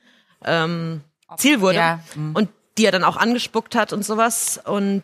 ähm, 0.43 1.01
Ziel 1.37 1.61
wurde 1.61 1.77
Ja, 1.77 1.99
mhm. 2.15 2.35
und 2.35 2.49
die 2.77 2.85
er 2.85 2.91
dann 2.91 3.03
auch 3.03 3.17
angespuckt 3.17 3.75
hat 3.75 3.93
und 3.93 4.03
sowas 4.03 4.59
und 4.63 5.03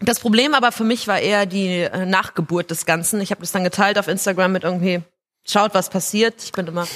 das 0.00 0.20
Problem 0.20 0.54
aber 0.54 0.72
für 0.72 0.84
mich 0.84 1.06
war 1.06 1.20
eher 1.20 1.46
die 1.46 1.80
äh, 1.80 2.04
Nachgeburt 2.04 2.70
des 2.70 2.84
Ganzen. 2.84 3.20
Ich 3.20 3.30
habe 3.30 3.40
das 3.40 3.52
dann 3.52 3.64
geteilt 3.64 3.98
auf 3.98 4.08
Instagram 4.08 4.52
mit 4.52 4.64
irgendwie, 4.64 5.02
schaut, 5.46 5.74
was 5.74 5.88
passiert. 5.88 6.42
Ich 6.42 6.52
bin 6.52 6.66
immer 6.66 6.86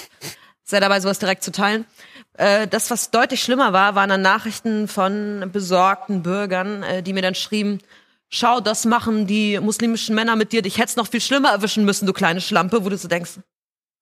sehr 0.65 0.81
dabei, 0.81 1.01
sowas 1.01 1.19
direkt 1.19 1.43
zu 1.43 1.53
teilen. 1.53 1.87
Äh, 2.35 2.67
das, 2.67 2.91
was 2.91 3.11
deutlich 3.11 3.43
schlimmer 3.43 3.73
war, 3.73 3.95
waren 3.95 4.11
dann 4.11 4.23
Nachrichten 4.23 4.89
von 4.89 5.49
besorgten 5.53 6.23
Bürgern, 6.23 6.83
äh, 6.83 7.03
die 7.03 7.13
mir 7.13 7.23
dann 7.23 7.35
schrieben, 7.35 7.81
schau, 8.29 8.61
das 8.61 8.85
machen 8.85 9.27
die 9.27 9.59
muslimischen 9.61 10.15
Männer 10.15 10.37
mit 10.37 10.53
dir, 10.53 10.63
dich 10.63 10.79
hätt's 10.79 10.97
noch 10.97 11.09
viel 11.09 11.21
schlimmer 11.21 11.51
erwischen 11.51 11.85
müssen, 11.85 12.07
du 12.07 12.13
kleine 12.13 12.41
Schlampe, 12.41 12.85
wo 12.85 12.89
du 12.89 12.97
so 12.97 13.09
denkst, 13.09 13.33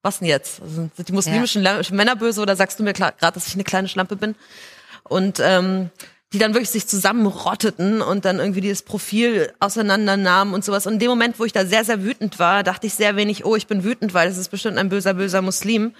was 0.02 0.18
denn 0.20 0.28
jetzt? 0.28 0.62
Also, 0.62 0.88
sind 0.94 1.08
die 1.08 1.12
muslimischen 1.12 1.62
La- 1.62 1.80
Männer 1.90 2.16
böse 2.16 2.40
oder 2.40 2.54
sagst 2.56 2.78
du 2.78 2.84
mir 2.84 2.92
gerade, 2.92 3.16
dass 3.18 3.48
ich 3.48 3.54
eine 3.54 3.64
kleine 3.64 3.88
Schlampe 3.88 4.16
bin? 4.16 4.34
Und 5.04 5.40
ähm, 5.40 5.90
die 6.32 6.38
dann 6.38 6.54
wirklich 6.54 6.70
sich 6.70 6.86
zusammenrotteten 6.88 8.02
und 8.02 8.24
dann 8.24 8.40
irgendwie 8.40 8.60
dieses 8.60 8.82
Profil 8.82 9.52
auseinandernahmen 9.60 10.54
und 10.54 10.64
sowas. 10.64 10.86
Und 10.86 10.94
in 10.94 10.98
dem 10.98 11.08
Moment, 11.08 11.38
wo 11.38 11.44
ich 11.44 11.52
da 11.52 11.64
sehr, 11.64 11.84
sehr 11.84 12.02
wütend 12.02 12.40
war, 12.40 12.64
dachte 12.64 12.88
ich 12.88 12.94
sehr 12.94 13.14
wenig, 13.14 13.44
oh, 13.44 13.54
ich 13.54 13.68
bin 13.68 13.84
wütend, 13.84 14.12
weil 14.12 14.28
es 14.28 14.36
ist 14.36 14.50
bestimmt 14.50 14.76
ein 14.76 14.88
böser, 14.88 15.14
böser 15.14 15.40
Muslim. 15.40 15.94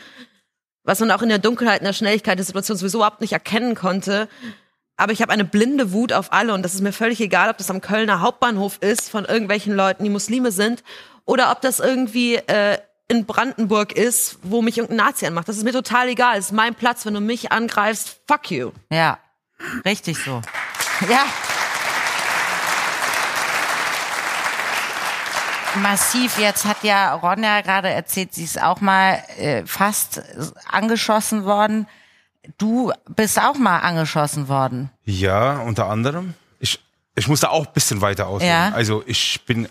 Was 0.82 0.98
man 1.00 1.12
auch 1.12 1.22
in 1.22 1.28
der 1.28 1.38
Dunkelheit, 1.38 1.80
in 1.80 1.86
der 1.86 1.92
Schnelligkeit 1.92 2.38
der 2.38 2.44
Situation 2.44 2.76
sowieso 2.76 2.98
überhaupt 2.98 3.20
nicht 3.20 3.32
erkennen 3.32 3.76
konnte. 3.76 4.28
Aber 4.96 5.12
ich 5.12 5.20
habe 5.20 5.32
eine 5.32 5.44
blinde 5.44 5.92
Wut 5.92 6.12
auf 6.12 6.32
alle 6.32 6.54
und 6.54 6.62
das 6.62 6.74
ist 6.74 6.80
mir 6.80 6.92
völlig 6.92 7.20
egal, 7.20 7.50
ob 7.50 7.58
das 7.58 7.70
am 7.70 7.80
Kölner 7.80 8.20
Hauptbahnhof 8.20 8.78
ist 8.80 9.10
von 9.10 9.24
irgendwelchen 9.24 9.74
Leuten, 9.74 10.04
die 10.04 10.10
Muslime 10.10 10.52
sind, 10.52 10.82
oder 11.26 11.50
ob 11.50 11.60
das 11.60 11.80
irgendwie 11.80 12.36
äh, 12.36 12.78
in 13.08 13.26
Brandenburg 13.26 13.92
ist, 13.92 14.38
wo 14.42 14.62
mich 14.62 14.78
irgendein 14.78 15.06
Nazi 15.06 15.26
anmacht. 15.26 15.48
Das 15.48 15.56
ist 15.56 15.64
mir 15.64 15.72
total 15.72 16.08
egal. 16.08 16.38
Es 16.38 16.46
ist 16.46 16.52
mein 16.52 16.74
Platz, 16.74 17.04
wenn 17.04 17.14
du 17.14 17.20
mich 17.20 17.52
angreifst. 17.52 18.20
Fuck 18.26 18.50
you. 18.50 18.72
Ja, 18.90 19.18
richtig 19.84 20.18
so. 20.18 20.40
Ja. 21.08 21.24
Massiv, 25.76 26.38
jetzt 26.38 26.64
hat 26.64 26.82
ja 26.84 27.14
Ronja 27.14 27.60
gerade 27.60 27.90
erzählt, 27.90 28.32
sie 28.32 28.44
ist 28.44 28.60
auch 28.60 28.80
mal 28.80 29.22
äh, 29.36 29.66
fast 29.66 30.22
angeschossen 30.70 31.44
worden. 31.44 31.86
Du 32.58 32.92
bist 33.14 33.40
auch 33.40 33.56
mal 33.56 33.78
angeschossen 33.78 34.48
worden. 34.48 34.90
Ja, 35.04 35.58
unter 35.60 35.86
anderem. 35.86 36.34
Ich, 36.60 36.80
ich 37.14 37.28
muss 37.28 37.40
da 37.40 37.48
auch 37.48 37.66
ein 37.66 37.72
bisschen 37.72 38.00
weiter 38.00 38.26
ausholen. 38.26 38.48
Ja. 38.48 38.72
Also 38.72 39.02
ich 39.06 39.44
bin 39.46 39.68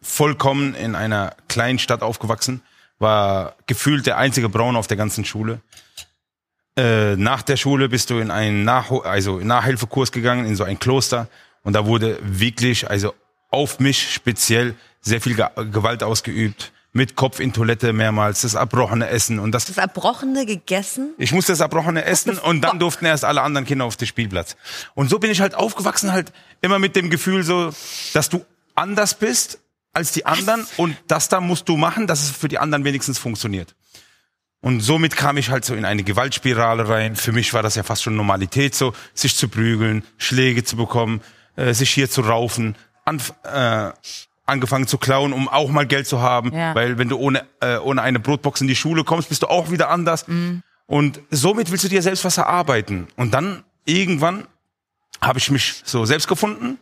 vollkommen 0.00 0.74
in 0.74 0.94
einer 0.94 1.34
kleinen 1.48 1.78
Stadt 1.78 2.02
aufgewachsen, 2.02 2.62
war 2.98 3.54
gefühlt 3.66 4.06
der 4.06 4.18
einzige 4.18 4.48
Braun 4.48 4.76
auf 4.76 4.86
der 4.86 4.96
ganzen 4.96 5.24
Schule. 5.24 5.60
Äh, 6.76 7.16
nach 7.16 7.42
der 7.42 7.56
Schule 7.56 7.88
bist 7.88 8.10
du 8.10 8.18
in 8.18 8.30
einen 8.30 8.64
Nach 8.64 8.90
also 8.90 9.38
Nachhilfekurs 9.38 10.12
gegangen, 10.12 10.44
in 10.44 10.56
so 10.56 10.64
ein 10.64 10.78
Kloster. 10.78 11.28
Und 11.62 11.72
da 11.72 11.86
wurde 11.86 12.18
wirklich, 12.22 12.90
also 12.90 13.14
auf 13.50 13.78
mich 13.80 14.12
speziell, 14.12 14.74
sehr 15.00 15.20
viel 15.20 15.34
Ge 15.34 15.46
Gewalt 15.70 16.02
ausgeübt. 16.02 16.72
Mit 16.96 17.16
Kopf 17.16 17.40
in 17.40 17.52
Toilette 17.52 17.92
mehrmals, 17.92 18.42
das 18.42 18.54
erbrochene 18.54 19.08
Essen. 19.08 19.40
Und 19.40 19.52
das 19.52 19.66
Das 19.66 19.78
Erbrochene 19.78 20.46
gegessen? 20.46 21.12
ich 21.18 21.32
musste 21.32 21.52
das 21.52 21.60
Erbrochene 21.60 22.04
essen 22.04 22.38
und 22.38 22.62
dann 22.62 22.78
durften 22.78 23.04
erst 23.04 23.24
alle 23.24 23.42
anderen 23.42 23.66
Kinder 23.66 23.84
auf 23.84 23.96
den 23.96 24.06
Spielplatz. 24.06 24.56
Und 24.94 25.10
so 25.10 25.18
bin 25.18 25.30
ich 25.30 25.40
halt 25.40 25.54
aufgewachsen, 25.56 26.12
halt 26.12 26.32
immer 26.62 26.78
mit 26.78 26.94
dem 26.94 27.10
Gefühl 27.10 27.42
so, 27.42 27.72
dass 28.12 28.28
du 28.28 28.44
anders 28.74 29.14
bist 29.14 29.58
als 29.92 30.12
die 30.12 30.24
anderen 30.24 30.66
und 30.76 30.96
das 31.06 31.28
da 31.28 31.40
musst 31.40 31.68
du 31.68 31.76
machen, 31.76 32.06
dass 32.06 32.22
es 32.22 32.30
für 32.30 32.48
die 32.48 32.58
anderen 32.58 32.84
wenigstens 32.84 33.18
funktioniert. 33.18 33.74
Und 34.60 34.80
somit 34.80 35.14
kam 35.14 35.36
ich 35.36 35.50
halt 35.50 35.64
so 35.64 35.74
in 35.74 35.84
eine 35.84 36.04
Gewaltspirale 36.04 36.88
rein. 36.88 37.16
Für 37.16 37.32
mich 37.32 37.52
war 37.52 37.62
das 37.62 37.74
ja 37.74 37.82
fast 37.82 38.02
schon 38.02 38.16
Normalität, 38.16 38.74
so 38.74 38.94
sich 39.12 39.36
zu 39.36 39.48
prügeln, 39.48 40.04
Schläge 40.16 40.64
zu 40.64 40.76
bekommen, 40.76 41.20
äh, 41.56 41.74
sich 41.74 41.90
hier 41.90 42.08
zu 42.08 42.22
raufen, 42.22 42.74
anf 43.04 43.34
äh, 43.44 43.90
angefangen 44.46 44.86
zu 44.86 44.98
klauen, 44.98 45.32
um 45.32 45.48
auch 45.48 45.70
mal 45.70 45.86
Geld 45.86 46.06
zu 46.06 46.20
haben. 46.20 46.52
Ja. 46.54 46.74
Weil 46.74 46.98
wenn 46.98 47.08
du 47.08 47.16
ohne, 47.16 47.46
äh, 47.60 47.78
ohne 47.78 48.02
eine 48.02 48.20
Brotbox 48.20 48.60
in 48.60 48.68
die 48.68 48.76
Schule 48.76 49.04
kommst, 49.04 49.28
bist 49.28 49.42
du 49.42 49.46
auch 49.46 49.70
wieder 49.70 49.90
anders. 49.90 50.26
Und 50.86 51.20
somit 51.30 51.70
willst 51.70 51.84
du 51.84 51.88
dir 51.88 52.02
selbst 52.02 52.24
was 52.24 52.36
erarbeiten. 52.36 53.08
Und 53.16 53.32
dann 53.32 53.64
irgendwann 53.84 54.46
habe 55.20 55.38
ich 55.38 55.50
mich 55.50 55.82
so 55.84 56.04
selbst 56.04 56.28
gefunden. 56.28 56.78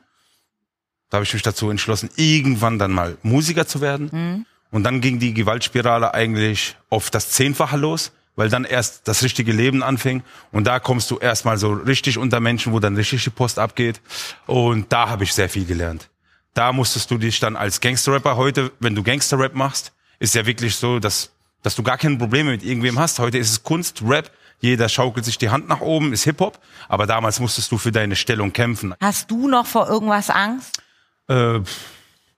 Da 1.11 1.17
habe 1.17 1.25
ich 1.25 1.33
mich 1.35 1.43
dazu 1.43 1.71
entschlossen, 1.71 2.11
irgendwann 2.17 2.79
dann 2.79 2.91
mal 2.91 3.17
Musiker 3.23 3.67
zu 3.67 3.81
werden. 3.81 4.47
Und 4.71 4.83
dann 4.85 5.01
ging 5.01 5.19
die 5.19 5.35
Gewaltspirale 5.35 6.15
eigentlich 6.15 6.77
auf 6.89 7.11
das 7.11 7.31
Zehnfache 7.31 7.77
los, 7.77 8.13
weil 8.35 8.49
dann 8.49 8.65
erst 8.65 9.07
das 9.07 9.23
richtige 9.23 9.53
Leben 9.53 9.83
anfing. 9.83 10.23
Und 10.51 10.67
da 10.67 10.81
kommst 10.81 11.11
du 11.11 11.19
erstmal 11.19 11.59
so 11.59 11.75
richtig 11.75 12.17
unter 12.17 12.41
Menschen, 12.41 12.73
wo 12.73 12.81
dann 12.81 12.97
richtig 12.97 13.23
die 13.25 13.31
Post 13.31 13.59
abgeht. 13.59 14.01
Und 14.47 14.91
da 14.91 15.11
habe 15.11 15.25
ich 15.25 15.35
sehr 15.35 15.51
viel 15.51 15.67
gelernt. 15.67 16.09
Da 16.55 16.73
musstest 16.73 17.11
du 17.11 17.19
dich 17.19 17.41
dann 17.41 17.57
als 17.57 17.81
Gangsterrapper 17.81 18.37
heute, 18.37 18.73
wenn 18.79 18.95
du 18.95 19.03
Gangsterrap 19.03 19.55
machst, 19.55 19.93
ist 20.19 20.35
ja 20.35 20.45
wirklich 20.47 20.77
so, 20.77 20.99
dass, 20.99 21.31
dass 21.63 21.75
du 21.75 21.83
gar 21.83 21.99
keine 21.99 22.17
Probleme 22.17 22.51
mit 22.51 22.63
irgendwem 22.63 22.99
hast. 22.99 23.19
Heute 23.19 23.39
ist 23.39 23.51
es 23.51 23.63
Kunst, 23.63 24.03
Rap. 24.07 24.31
Jeder 24.61 24.89
schaukelt 24.89 25.25
sich 25.25 25.39
die 25.39 25.51
Hand 25.51 25.69
nach 25.69 25.81
oben, 25.81 26.13
ist 26.13 26.25
Hip-Hop. 26.25 26.61
Aber 26.89 27.07
damals 27.07 27.41
musstest 27.41 27.73
du 27.73 27.79
für 27.79 27.91
deine 27.91 28.15
Stellung 28.15 28.53
kämpfen. 28.53 28.95
Hast 29.01 29.31
du 29.31 29.49
noch 29.49 29.67
vor 29.67 29.89
irgendwas 29.89 30.31
Angst? 30.31 30.81
Äh, 31.29 31.61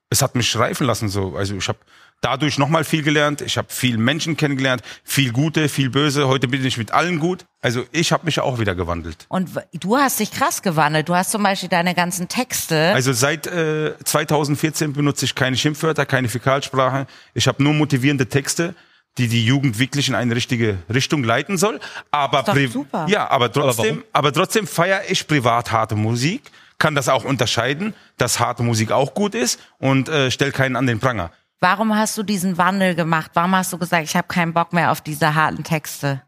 es 0.09 0.23
hat 0.23 0.35
mich 0.35 0.57
reifen 0.57 0.87
lassen 0.87 1.09
so. 1.09 1.37
Also 1.37 1.57
ich 1.57 1.69
habe 1.69 1.79
dadurch 2.25 2.59
nochmal 2.59 2.85
viel 2.85 3.03
gelernt. 3.03 3.43
Ich 3.43 3.59
habe 3.59 3.69
viel 3.71 3.99
Menschen 3.99 4.37
kennengelernt, 4.37 4.83
viel 5.05 5.33
Gute, 5.33 5.69
viel 5.69 5.91
Böse. 5.91 6.27
Heute 6.27 6.49
bin 6.49 6.65
ich 6.65 6.79
mit 6.79 6.93
allen 6.93 7.19
gut. 7.19 7.45
Also 7.61 7.85
ich 7.93 8.13
habe 8.13 8.25
mich 8.25 8.41
auch 8.41 8.59
wieder 8.59 8.75
gewandelt. 8.75 9.27
Und 9.29 9.51
du 9.73 9.97
hast 9.97 10.21
dich 10.21 10.31
krass 10.31 10.63
gewandelt. 10.63 11.09
Du 11.09 11.15
hast 11.15 11.31
zum 11.31 11.43
Beispiel 11.43 11.69
deine 11.69 11.95
ganzen 11.95 12.29
Texte. 12.29 12.93
Also 12.95 13.13
seit 13.13 13.47
äh, 13.47 13.95
2014 14.03 14.95
benutze 14.95 15.25
ich 15.27 15.35
keine 15.35 15.57
Schimpfwörter, 15.57 16.07
keine 16.07 16.29
Fäkalsprache. 16.29 17.07
Ich 17.35 17.47
habe 17.47 17.63
nur 17.63 17.75
motivierende 17.75 18.27
Texte, 18.27 18.75
die 19.19 19.29
die 19.29 19.45
Jugend 19.45 19.79
wirklich 19.79 20.09
in 20.09 20.15
eine 20.15 20.35
richtige 20.35 20.79
Richtung 20.93 21.25
leiten 21.25 21.59
soll. 21.59 21.79
Aber 22.11 22.45
super. 22.69 23.07
ja, 23.09 23.29
aber 23.31 23.53
trotzdem, 23.53 23.85
warum? 23.85 24.05
aber, 24.13 24.33
trotzdem 24.33 24.67
feiere 24.67 25.03
ich 25.09 25.27
privat 25.27 25.73
harte 25.73 25.95
Musik, 25.95 26.43
kann 26.79 26.95
das 26.95 27.09
auch 27.09 27.25
unterscheiden, 27.25 27.95
dass 28.17 28.41
harte 28.41 28.63
Musik 28.63 28.91
auch 28.91 29.15
gut 29.15 29.35
ist 29.35 29.61
und 29.79 30.09
äh, 30.09 30.31
stell 30.31 30.53
keinen 30.53 30.77
an 30.77 30.87
den 30.87 30.99
Pranger. 30.99 31.31
Warum 31.65 31.97
hast 31.97 32.19
du 32.19 32.23
diesen 32.23 32.59
Wandel 32.59 32.95
gemacht? 32.95 33.31
Warum 33.33 33.57
hast 33.57 33.73
du 33.73 33.79
gesagt, 33.79 34.05
ich 34.05 34.15
habe 34.17 34.29
keinen 34.29 34.53
Bock 34.53 34.75
mehr 34.75 34.93
auf 34.93 35.01
diese 35.01 35.35
harten 35.35 35.65
Texte? 35.65 36.21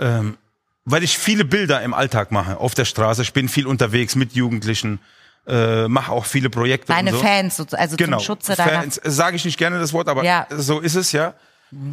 Ähm, 0.00 0.36
weil 0.84 1.04
ich 1.04 1.16
viele 1.16 1.44
Bilder 1.44 1.80
im 1.82 1.94
Alltag 1.94 2.32
mache, 2.32 2.58
auf 2.58 2.74
der 2.74 2.84
Straße. 2.84 3.22
Ich 3.22 3.32
bin 3.32 3.48
viel 3.48 3.68
unterwegs 3.68 4.16
mit 4.16 4.32
Jugendlichen, 4.32 4.98
äh, 5.46 5.86
mache 5.86 6.10
auch 6.10 6.24
viele 6.24 6.50
Projekte. 6.50 6.88
Deine 6.92 7.12
so. 7.12 7.18
Fans, 7.18 7.56
so- 7.56 7.66
also 7.70 7.96
genau. 7.96 8.16
zum 8.16 8.26
Schutze 8.26 8.56
deiner 8.56 8.80
Fans, 8.80 9.00
sage 9.04 9.36
ich 9.36 9.44
nicht 9.44 9.58
gerne 9.58 9.78
das 9.78 9.92
Wort, 9.92 10.08
aber 10.08 10.24
Ja. 10.24 10.48
so 10.50 10.80
ist 10.80 10.96
es 10.96 11.12
ja. 11.12 11.34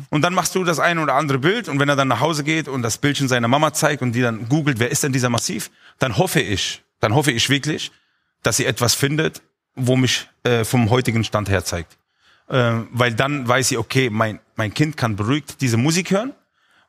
Und 0.10 0.23
dann 0.23 0.34
machst 0.34 0.56
du 0.56 0.63
das 0.63 0.80
eine 0.80 1.04
oder 1.04 1.13
andere 1.13 1.38
Bild 1.38 1.69
und 1.69 1.80
wenn 1.80 1.88
er 1.89 1.95
dann 1.95 2.08
nach 2.08 2.19
Hause 2.19 2.43
geht 2.43 2.67
und 2.67 2.82
das 2.82 2.97
Bildchen 2.97 3.28
seiner 3.28 3.47
Mama 3.47 3.73
zeigt 3.73 4.01
und 4.01 4.13
die 4.13 4.21
dann 4.21 4.49
googelt, 4.49 4.80
wer 4.80 4.89
ist 4.89 5.04
denn 5.04 5.13
dieser 5.13 5.30
Massiv, 5.30 5.69
dann 5.99 6.17
hoffe 6.17 6.39
ich, 6.39 6.84
dann 6.99 7.13
hoffe 7.13 7.32
ich 7.32 7.47
wirklich, 7.47 7.91
dass 8.41 8.58
sie 8.58 8.65
etwas 8.65 8.95
findet, 8.95 9.43
wo 9.75 9.95
mich 9.95 10.28
äh, 10.41 10.63
vom 10.63 10.89
heutigen 10.89 11.23
Stand 11.23 11.47
her 11.47 11.63
zeigt. 11.63 11.97
Ähm, 12.49 12.88
weil 12.91 13.13
dann 13.13 13.47
weiß 13.47 13.69
sie, 13.69 13.77
okay, 13.77 14.10
mein, 14.10 14.39
mein 14.55 14.73
Kind 14.73 14.97
kann 14.97 15.15
beruhigt 15.15 15.62
diese 15.62 15.77
Musik 15.77 16.12
hören, 16.12 16.34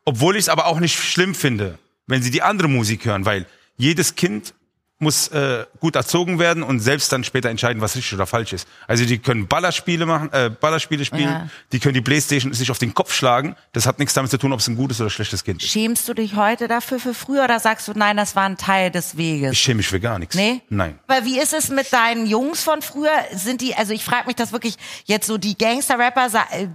obwohl 0.04 0.36
ich 0.36 0.42
es 0.42 0.48
aber 0.48 0.66
auch 0.66 0.80
nicht 0.80 0.98
schlimm 0.98 1.34
finde, 1.34 1.78
wenn 2.06 2.22
sie 2.22 2.30
die 2.30 2.42
andere 2.42 2.68
Musik 2.68 3.06
hören, 3.06 3.24
weil 3.24 3.46
jedes 3.76 4.16
Kind 4.16 4.54
muss 4.98 5.28
äh, 5.28 5.66
gut 5.78 5.94
erzogen 5.94 6.38
werden 6.38 6.62
und 6.62 6.80
selbst 6.80 7.12
dann 7.12 7.22
später 7.22 7.50
entscheiden, 7.50 7.82
was 7.82 7.96
richtig 7.96 8.14
oder 8.14 8.26
falsch 8.26 8.54
ist. 8.54 8.66
Also 8.86 9.04
die 9.04 9.18
können 9.18 9.46
Ballerspiele 9.46 10.06
machen, 10.06 10.32
äh, 10.32 10.48
Ballerspiele 10.48 11.04
spielen, 11.04 11.28
Ja. 11.28 11.48
die 11.72 11.80
können 11.80 11.92
die 11.92 12.00
Playstation 12.00 12.54
sich 12.54 12.70
auf 12.70 12.78
den 12.78 12.94
Kopf 12.94 13.12
schlagen. 13.14 13.56
Das 13.72 13.84
hat 13.86 13.98
nichts 13.98 14.14
damit 14.14 14.30
zu 14.30 14.38
tun, 14.38 14.54
ob 14.54 14.60
es 14.60 14.68
ein 14.68 14.76
gutes 14.76 14.98
oder 15.00 15.10
schlechtes 15.10 15.44
Kind 15.44 15.62
ist. 15.62 15.68
Schämst 15.68 16.08
du 16.08 16.14
dich 16.14 16.34
heute 16.36 16.66
dafür 16.66 16.98
für 16.98 17.12
früher 17.12 17.44
oder 17.44 17.60
sagst 17.60 17.86
du, 17.88 17.92
nein, 17.94 18.16
das 18.16 18.34
war 18.36 18.44
ein 18.44 18.56
Teil 18.56 18.90
des 18.90 19.18
Weges? 19.18 19.52
Ich 19.52 19.58
schäme 19.60 19.78
mich 19.78 19.88
für 19.88 20.00
gar 20.00 20.18
nichts. 20.18 20.34
Nee? 20.34 20.62
Nein. 20.70 20.98
Aber 21.06 21.26
wie 21.26 21.38
ist 21.38 21.52
es 21.52 21.68
mit 21.68 21.92
deinen 21.92 22.26
Jungs 22.26 22.62
von 22.62 22.80
früher? 22.80 23.10
Sind 23.34 23.60
die, 23.60 23.74
also 23.74 23.92
ich 23.92 24.02
frage 24.04 24.26
mich 24.28 24.36
das 24.36 24.52
wirklich, 24.52 24.76
jetzt 25.04 25.26
so 25.26 25.36
die 25.36 25.58
Gangster-Rapper, 25.58 26.28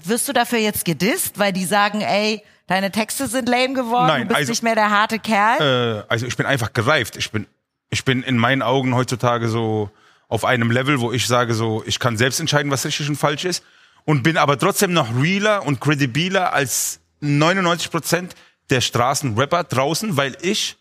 wirst 0.06 0.28
du 0.28 0.34
dafür 0.34 0.60
jetzt 0.60 0.86
gedisst, 0.86 1.40
weil 1.40 1.54
die 1.54 1.66
sagen, 1.66 2.02
ey, 2.02 2.44
deine 2.68 2.92
Texte 2.92 3.26
sind 3.28 3.50
lame 3.50 3.74
geworden, 3.74 4.08
Nein, 4.08 4.22
du 4.22 4.28
bist 4.28 4.38
also- 4.42 4.52
nicht 4.52 4.62
mehr 4.64 4.76
der 4.76 4.92
harte 4.92 5.18
Kerl? 5.18 6.04
Äh, 6.04 6.04
also 6.08 6.28
ich 6.28 6.38
bin 6.38 6.46
einfach 6.46 6.72
gereift. 6.72 7.18
Ich 7.18 7.32
bin, 7.32 7.48
ich 7.92 8.04
bin 8.06 8.24
in 8.24 8.38
meinen 8.38 8.64
Augen 8.64 8.96
heutzutage 8.96 9.48
so 9.48 9.92
auf 10.28 10.46
einem 10.46 10.72
Level, 10.72 11.00
wo 11.00 11.12
ich 11.12 11.28
sage 11.28 11.54
so, 11.54 11.84
ich 11.86 12.00
kann 12.00 12.18
selbst 12.18 12.40
entscheiden, 12.40 12.72
was 12.72 12.86
richtig 12.86 13.08
und 13.10 13.18
falsch 13.18 13.46
ist 13.46 13.64
und 14.06 14.24
bin 14.24 14.38
aber 14.38 14.58
trotzdem 14.58 14.94
noch 14.94 15.10
realer 15.16 15.66
und 15.66 15.80
credibiler 15.80 16.54
als 16.54 17.02
99 17.20 17.92
Prozent 17.92 18.36
der 18.70 18.82
Straßenrapper 18.82 19.66
draußen, 19.66 20.18
weil 20.18 20.38
ich 20.42 20.78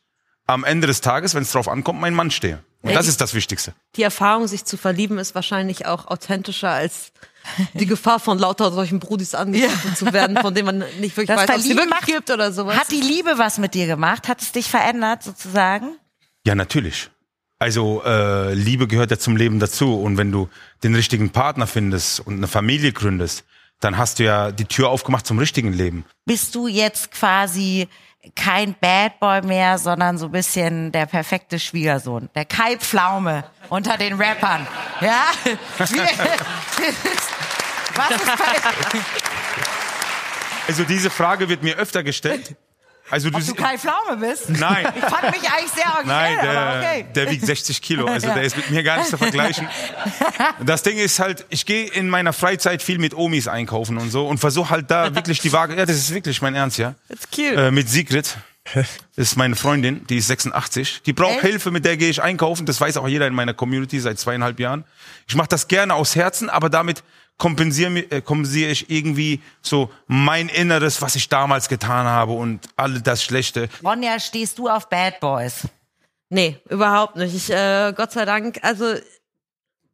am 0.46 0.64
Ende 0.64 0.86
des 0.86 1.00
Tages, 1.00 1.34
wenn 1.34 1.42
es 1.42 1.52
drauf 1.52 1.68
ankommt, 1.68 2.00
mein 2.00 2.14
Mann 2.14 2.30
stehe. 2.30 2.62
Und 2.82 2.94
das 2.94 3.08
ist 3.08 3.20
das 3.20 3.34
Wichtigste. 3.34 3.74
Die 3.96 4.02
Erfahrung, 4.02 4.46
sich 4.46 4.64
zu 4.64 4.78
verlieben, 4.78 5.18
ist 5.18 5.34
wahrscheinlich 5.34 5.84
auch 5.84 6.06
authentischer 6.06 6.70
als 6.70 7.12
die 7.74 7.86
Gefahr 7.86 8.20
von 8.20 8.38
lauter 8.38 8.72
solchen 8.72 9.00
Brudis 9.00 9.34
angegriffen 9.34 9.94
zu 9.96 10.12
werden, 10.12 10.38
von 10.38 10.54
denen 10.54 10.66
man 10.66 10.78
nicht 11.00 11.16
wirklich 11.16 11.26
Das 11.26 11.36
weiß, 11.36 11.50
ob 11.50 11.56
es 11.56 11.62
die 11.64 11.74
Verlieben 11.74 11.90
wirklich 11.90 12.14
gibt 12.16 12.30
oder 12.30 12.52
sowas. 12.52 12.78
Hat 12.78 12.90
die 12.90 13.00
Liebe 13.00 13.34
was 13.36 13.58
mit 13.58 13.74
dir 13.74 13.86
gemacht? 13.86 14.28
Hat 14.28 14.40
es 14.40 14.52
dich 14.52 14.68
verändert 14.70 15.22
sozusagen? 15.22 15.96
Ja, 16.50 16.56
natürlich. 16.56 17.10
Also 17.60 18.02
äh, 18.04 18.54
Liebe 18.54 18.88
gehört 18.88 19.12
ja 19.12 19.18
zum 19.20 19.36
Leben 19.36 19.60
dazu. 19.60 20.02
Und 20.02 20.16
wenn 20.16 20.32
du 20.32 20.48
den 20.82 20.96
richtigen 20.96 21.30
Partner 21.30 21.68
findest 21.68 22.18
und 22.18 22.38
eine 22.38 22.48
Familie 22.48 22.92
gründest, 22.92 23.44
dann 23.78 23.96
hast 23.96 24.18
du 24.18 24.24
ja 24.24 24.50
die 24.50 24.64
Tür 24.64 24.88
aufgemacht 24.88 25.28
zum 25.28 25.38
richtigen 25.38 25.72
Leben. 25.72 26.04
Bist 26.24 26.56
du 26.56 26.66
jetzt 26.66 27.12
quasi 27.12 27.86
kein 28.34 28.74
Bad 28.80 29.20
Boy 29.20 29.42
mehr, 29.42 29.78
sondern 29.78 30.18
so 30.18 30.26
ein 30.26 30.32
bisschen 30.32 30.90
der 30.90 31.06
perfekte 31.06 31.60
Schwiegersohn. 31.60 32.28
Der 32.34 32.46
Kai 32.46 32.78
Pflaume 32.78 33.44
unter 33.68 33.96
den 33.96 34.20
Rappern. 34.20 34.66
Ja? 35.00 35.26
Was 35.78 35.92
ist 35.92 35.98
bei, 37.94 38.02
Also 40.66 40.82
diese 40.82 41.10
Frage 41.10 41.48
wird 41.48 41.62
mir 41.62 41.76
öfter 41.76 42.02
gestellt. 42.02 42.56
Also 43.10 43.30
du, 43.30 43.36
ob 43.36 43.44
du 43.44 43.54
Kai 43.54 43.78
Pflaume 43.78 44.16
bist? 44.18 44.48
Nein. 44.50 44.86
Ich 44.94 45.04
fand 45.04 45.22
mich 45.30 45.50
eigentlich 45.50 45.72
sehr 45.74 45.84
Nein, 46.04 46.36
originell, 46.36 46.52
der, 46.52 46.60
aber 46.60 46.78
okay. 46.78 47.06
der 47.14 47.30
wiegt 47.30 47.46
60 47.46 47.82
Kilo, 47.82 48.06
also 48.06 48.26
der 48.28 48.42
ist 48.42 48.56
mit 48.56 48.70
mir 48.70 48.82
gar 48.82 48.98
nicht 48.98 49.10
zu 49.10 49.18
vergleichen. 49.18 49.68
Das 50.64 50.82
Ding 50.82 50.98
ist 50.98 51.18
halt, 51.18 51.44
ich 51.48 51.66
gehe 51.66 51.86
in 51.86 52.08
meiner 52.08 52.32
Freizeit 52.32 52.82
viel 52.82 52.98
mit 52.98 53.14
Omis 53.14 53.48
einkaufen 53.48 53.98
und 53.98 54.10
so 54.10 54.26
und 54.26 54.38
versuche 54.38 54.70
halt 54.70 54.90
da 54.90 55.14
wirklich 55.14 55.40
die 55.40 55.52
Waage, 55.52 55.76
ja, 55.76 55.86
das 55.86 55.96
ist 55.96 56.14
wirklich 56.14 56.40
mein 56.42 56.54
Ernst, 56.54 56.78
ja. 56.78 56.94
That's 57.08 57.28
cute. 57.30 57.56
Äh, 57.56 57.70
mit 57.70 57.88
Sigrid. 57.88 58.36
Das 59.16 59.33
ist 59.33 59.37
meine 59.37 59.54
Freundin, 59.54 60.06
die 60.06 60.16
ist 60.16 60.28
86. 60.28 61.02
Die 61.04 61.12
braucht 61.12 61.35
Echt? 61.35 61.42
Hilfe, 61.42 61.70
mit 61.70 61.85
der 61.85 61.96
gehe 61.98 62.09
ich 62.09 62.22
einkaufen. 62.22 62.64
Das 62.64 62.80
weiß 62.80 62.96
auch 62.96 63.09
jeder 63.09 63.26
in 63.26 63.35
meiner 63.35 63.52
Community 63.52 64.00
seit 64.00 64.18
zweieinhalb 64.18 64.59
Jahren. 64.59 64.85
Ich 65.28 65.35
mache 65.35 65.48
das 65.48 65.68
gerne 65.68 65.94
aus 65.94 66.16
Herzen, 66.16 66.48
aber 66.48 66.70
damit 66.70 67.02
kompensiere, 67.37 67.98
äh, 68.11 68.22
kompensiere 68.22 68.70
ich 68.70 68.90
irgendwie 68.90 69.42
so 69.61 69.90
mein 70.06 70.48
Inneres, 70.48 71.02
was 71.02 71.16
ich 71.16 71.28
damals 71.28 71.68
getan 71.68 72.06
habe 72.06 72.33
und 72.33 72.61
all 72.76 73.00
das 73.00 73.22
Schlechte. 73.22 73.68
Ronja, 73.85 74.18
stehst 74.20 74.59
du 74.59 74.68
auf 74.68 74.88
Bad 74.88 75.20
Boys? 75.20 75.68
Nee, 76.30 76.59
überhaupt 76.68 77.16
nicht. 77.16 77.35
Ich, 77.35 77.50
äh, 77.50 77.92
Gott 77.94 78.12
sei 78.12 78.24
Dank, 78.24 78.61
also 78.62 78.94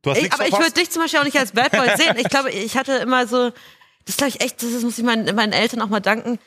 Du 0.02 0.12
hast 0.12 0.22
ich, 0.22 0.32
aber 0.32 0.46
ich 0.46 0.52
würde 0.52 0.70
dich 0.70 0.90
zum 0.90 1.02
Beispiel 1.02 1.18
auch 1.18 1.24
nicht 1.24 1.36
als 1.38 1.50
Bad 1.50 1.72
Boy 1.72 1.88
sehen. 1.96 2.16
Ich 2.16 2.28
glaube, 2.28 2.50
ich 2.50 2.76
hatte 2.76 2.92
immer 2.92 3.26
so, 3.26 3.50
das 4.04 4.16
glaube 4.16 4.28
ich 4.28 4.40
echt, 4.40 4.62
das 4.62 4.82
muss 4.82 4.98
ich 4.98 5.04
meinen, 5.04 5.34
meinen 5.34 5.52
Eltern 5.52 5.82
auch 5.82 5.88
mal 5.88 5.98
danken. 5.98 6.38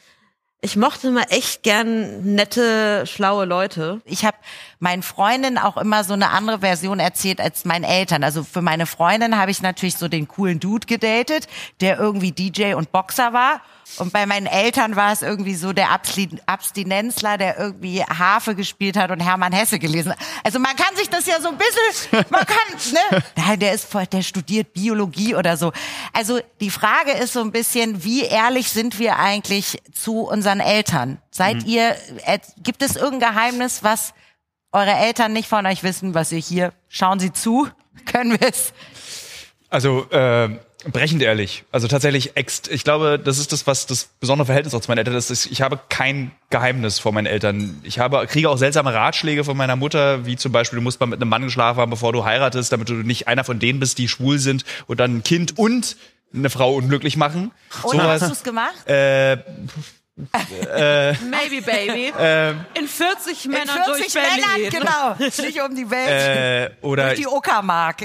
Ich 0.61 0.75
mochte 0.75 1.07
immer 1.07 1.31
echt 1.31 1.63
gern 1.63 2.35
nette, 2.35 3.05
schlaue 3.07 3.45
Leute. 3.45 4.01
ich 4.03 4.25
habe 4.25 4.35
meinen 4.79 5.03
Freundinnen 5.03 5.57
auch 5.57 5.77
immer 5.77 6.03
so 6.03 6.13
eine 6.13 6.31
andere 6.31 6.59
Version 6.59 6.99
erzählt 6.99 7.39
als 7.39 7.63
meinen 7.63 7.85
Eltern. 7.85 8.25
Also 8.25 8.43
für 8.43 8.61
meine 8.61 8.85
Freundin 8.85 9.37
habe 9.37 9.51
ich 9.51 9.61
natürlich 9.61 9.95
so 9.95 10.09
den 10.09 10.27
coolen 10.27 10.59
Dude 10.59 10.85
gedatet, 10.85 11.47
der 11.79 11.97
irgendwie 11.97 12.33
DJ 12.33 12.73
und 12.73 12.91
Boxer 12.91 13.31
war. 13.31 13.61
Und 13.97 14.13
bei 14.13 14.25
meinen 14.25 14.45
Eltern 14.45 14.95
war 14.95 15.11
es 15.11 15.21
irgendwie 15.21 15.55
so 15.55 15.73
der 15.73 15.89
Abstinenzler, 15.91 17.37
der 17.37 17.57
irgendwie 17.57 18.03
Harfe 18.03 18.55
gespielt 18.55 18.95
hat 18.95 19.11
und 19.11 19.19
Hermann 19.19 19.51
Hesse 19.51 19.79
gelesen 19.79 20.11
hat. 20.11 20.19
Also 20.43 20.59
man 20.59 20.75
kann 20.75 20.95
sich 20.95 21.09
das 21.09 21.25
ja 21.25 21.41
so 21.41 21.49
ein 21.49 21.57
bisschen, 21.57 22.25
man 22.29 22.45
kann, 22.45 22.93
ne? 22.93 23.23
Nein, 23.35 23.59
der 23.59 23.73
ist 23.73 23.89
voll, 23.89 24.05
der 24.07 24.21
studiert 24.21 24.73
Biologie 24.73 25.35
oder 25.35 25.57
so. 25.57 25.71
Also 26.13 26.39
die 26.61 26.69
Frage 26.69 27.11
ist 27.11 27.33
so 27.33 27.41
ein 27.41 27.51
bisschen, 27.51 28.03
wie 28.03 28.23
ehrlich 28.23 28.69
sind 28.69 28.99
wir 28.99 29.17
eigentlich 29.17 29.81
zu 29.93 30.21
unseren 30.21 30.59
Eltern? 30.59 31.19
Seid 31.31 31.63
ihr, 31.65 31.95
äh, 32.25 32.39
gibt 32.57 32.81
es 32.81 32.95
irgendein 32.95 33.33
Geheimnis, 33.33 33.83
was 33.83 34.13
eure 34.71 34.91
Eltern 34.91 35.33
nicht 35.33 35.49
von 35.49 35.65
euch 35.65 35.83
wissen, 35.83 36.13
was 36.13 36.31
ihr 36.31 36.39
hier, 36.39 36.73
schauen 36.87 37.19
Sie 37.19 37.33
zu, 37.33 37.67
können 38.05 38.39
wir 38.39 38.47
es? 38.47 38.73
Also 39.69 40.09
äh, 40.11 40.57
brechend 40.91 41.21
ehrlich. 41.21 41.63
Also 41.71 41.87
tatsächlich, 41.87 42.37
ext 42.37 42.69
ich 42.69 42.83
glaube, 42.83 43.19
das 43.19 43.37
ist 43.37 43.51
das, 43.51 43.67
was 43.67 43.85
das 43.85 44.09
besondere 44.19 44.45
Verhältnis 44.45 44.73
auch 44.73 44.81
zu 44.81 44.89
meinen 44.89 44.99
Eltern 44.99 45.15
ist. 45.15 45.29
Ich 45.47 45.61
habe 45.61 45.79
kein 45.89 46.31
Geheimnis 46.49 46.99
vor 46.99 47.11
meinen 47.11 47.25
Eltern. 47.25 47.79
Ich 47.83 47.99
habe, 47.99 48.25
kriege 48.27 48.49
auch 48.49 48.57
seltsame 48.57 48.93
Ratschläge 48.93 49.43
von 49.43 49.57
meiner 49.57 49.75
Mutter, 49.75 50.25
wie 50.25 50.35
zum 50.37 50.51
Beispiel, 50.51 50.77
du 50.77 50.83
musst 50.83 50.99
mal 50.99 51.05
mit 51.07 51.21
einem 51.21 51.29
Mann 51.29 51.43
geschlafen 51.43 51.79
haben, 51.79 51.89
bevor 51.89 52.13
du 52.13 52.23
heiratest, 52.23 52.71
damit 52.71 52.89
du 52.89 52.93
nicht 52.93 53.27
einer 53.27 53.43
von 53.43 53.59
denen 53.59 53.79
bist, 53.79 53.97
die 53.97 54.07
schwul 54.07 54.39
sind 54.39 54.63
und 54.87 54.99
dann 54.99 55.17
ein 55.17 55.23
Kind 55.23 55.57
und 55.57 55.97
eine 56.33 56.49
Frau 56.49 56.73
unglücklich 56.75 57.17
machen. 57.17 57.51
Und 57.83 58.01
hast 58.01 58.27
du 58.27 58.31
es 58.31 58.43
gemacht? 58.43 58.75
Äh, 60.75 61.13
Maybe, 61.13 61.61
baby. 61.65 62.11
In 62.77 62.87
40 62.89 63.45
In 63.45 63.51
Männern 63.51 63.79
40 63.85 64.11
durch 64.11 64.13
Berlin. 64.13 64.43
Männern, 64.53 64.69
genau. 64.69 65.15
Nicht 65.47 65.61
um 65.61 65.75
die 65.75 65.89
Welt. 65.89 66.71
äh, 66.71 66.85
oder 66.85 67.05
durch 67.05 67.19
die 67.21 67.27
Uckermark. 67.27 68.03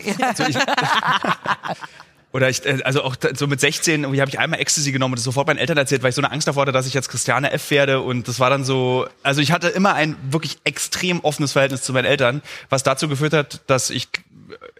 Oder 2.35 2.51
ich, 2.51 2.67
äh, 2.67 2.81
also 2.83 3.05
auch 3.05 3.15
so 3.35 3.47
mit 3.47 3.61
16 3.61 4.03
irgendwie 4.03 4.21
habe 4.21 4.29
ich 4.29 4.41
einmal 4.41 4.59
Ecstasy 4.61 4.91
genommen 4.91 5.13
und 5.13 5.19
das 5.19 5.25
sofort 5.25 5.47
meinen 5.47 5.59
Eltern 5.59 5.79
erzählt, 5.79 6.03
weil 6.03 6.09
ich 6.11 6.17
so 6.17 6.21
eine 6.21 6.33
Angst 6.33 6.49
davor 6.49 6.63
hatte, 6.63 6.73
dass 6.73 6.85
ich 6.85 6.93
jetzt 6.93 7.09
Christiane 7.09 7.53
F. 7.53 7.71
werde. 7.71 8.01
Und 8.01 8.27
das 8.27 8.41
war 8.41 8.51
dann 8.51 8.65
so, 8.65 9.07
also 9.23 9.41
ich 9.41 9.53
hatte 9.53 9.69
immer 9.69 9.95
ein 9.95 10.17
wirklich 10.31 10.59
extrem 10.65 11.21
offenes 11.21 11.53
Verhältnis 11.53 11.83
zu 11.83 11.93
meinen 11.93 12.07
Eltern, 12.07 12.43
was 12.71 12.83
dazu 12.83 13.09
geführt 13.09 13.35
hat, 13.35 13.61
dass 13.69 13.89
ich, 13.91 14.09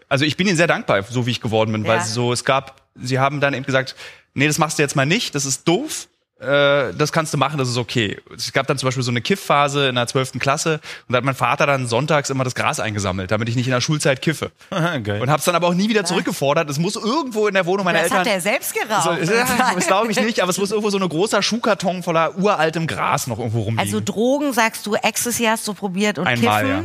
also 0.09 0.25
ich 0.25 0.35
bin 0.35 0.47
ihnen 0.47 0.57
sehr 0.57 0.67
dankbar, 0.67 1.01
so 1.03 1.25
wie 1.25 1.31
ich 1.31 1.39
geworden 1.39 1.71
bin, 1.71 1.87
weil 1.87 1.99
Ja. 1.99 2.03
so, 2.03 2.33
es 2.33 2.43
gab, 2.43 2.81
sie 3.01 3.19
haben 3.19 3.39
dann 3.39 3.53
eben 3.53 3.65
gesagt, 3.65 3.95
nee, 4.33 4.47
das 4.47 4.57
machst 4.57 4.77
du 4.77 4.83
jetzt 4.83 4.97
mal 4.97 5.05
nicht, 5.05 5.33
das 5.33 5.45
ist 5.45 5.65
doof. 5.65 6.09
Äh, 6.45 6.93
das 6.93 7.11
kannst 7.11 7.33
du 7.33 7.37
machen, 7.37 7.57
das 7.57 7.69
ist 7.69 7.77
okay. 7.77 8.19
Es 8.35 8.53
gab 8.53 8.67
dann 8.67 8.77
zum 8.77 8.87
Beispiel 8.87 9.03
so 9.03 9.11
eine 9.11 9.21
Kiffphase 9.21 9.87
in 9.87 9.95
der 9.95 10.05
12. 10.05 10.33
Klasse 10.39 10.75
und 11.07 11.13
da 11.13 11.17
hat 11.17 11.23
mein 11.23 11.33
Vater 11.35 11.65
dann 11.65 11.87
sonntags 11.87 12.29
immer 12.29 12.43
das 12.43 12.53
Gras 12.53 12.79
eingesammelt, 12.79 13.31
damit 13.31 13.49
ich 13.49 13.55
nicht 13.55 13.65
in 13.67 13.71
der 13.71 13.81
Schulzeit 13.81 14.21
kiffe. 14.21 14.51
Geil. 14.69 15.21
Und 15.21 15.29
hab's 15.29 15.45
dann 15.45 15.55
aber 15.55 15.67
auch 15.67 15.73
nie 15.73 15.89
wieder 15.89 16.05
zurückgefordert. 16.05 16.69
Es 16.69 16.77
muss 16.77 16.95
irgendwo 16.95 17.47
in 17.47 17.53
der 17.55 17.65
Wohnung 17.65 17.85
meiner 17.85 17.99
Das 17.99 18.11
Eltern... 18.11 18.19
hat 18.19 18.27
er 18.27 18.41
selbst 18.41 18.73
geraucht. 18.73 19.25
so, 19.25 19.33
das 19.75 19.87
glaube 19.87 20.11
ich 20.11 20.19
nicht, 20.21 20.41
aber 20.41 20.51
es 20.51 20.57
muss 20.57 20.71
irgendwo 20.71 20.89
so 20.91 20.99
ein 20.99 21.09
großer 21.09 21.41
Schuhkarton 21.41 22.03
voller 22.03 22.37
uraltem 22.37 22.85
Gras 22.87 23.27
noch 23.27 23.39
irgendwo 23.39 23.61
rumliegen. 23.61 23.79
also 23.79 23.99
Drogen, 23.99 24.53
sagst 24.53 24.85
du, 24.85 24.95
Ecstasy 24.95 25.45
hast 25.45 25.67
du 25.67 25.73
probiert 25.73 26.19
und 26.19 26.27
Einmal, 26.27 26.61
Kiffen. 26.63 26.75
ja. 26.75 26.83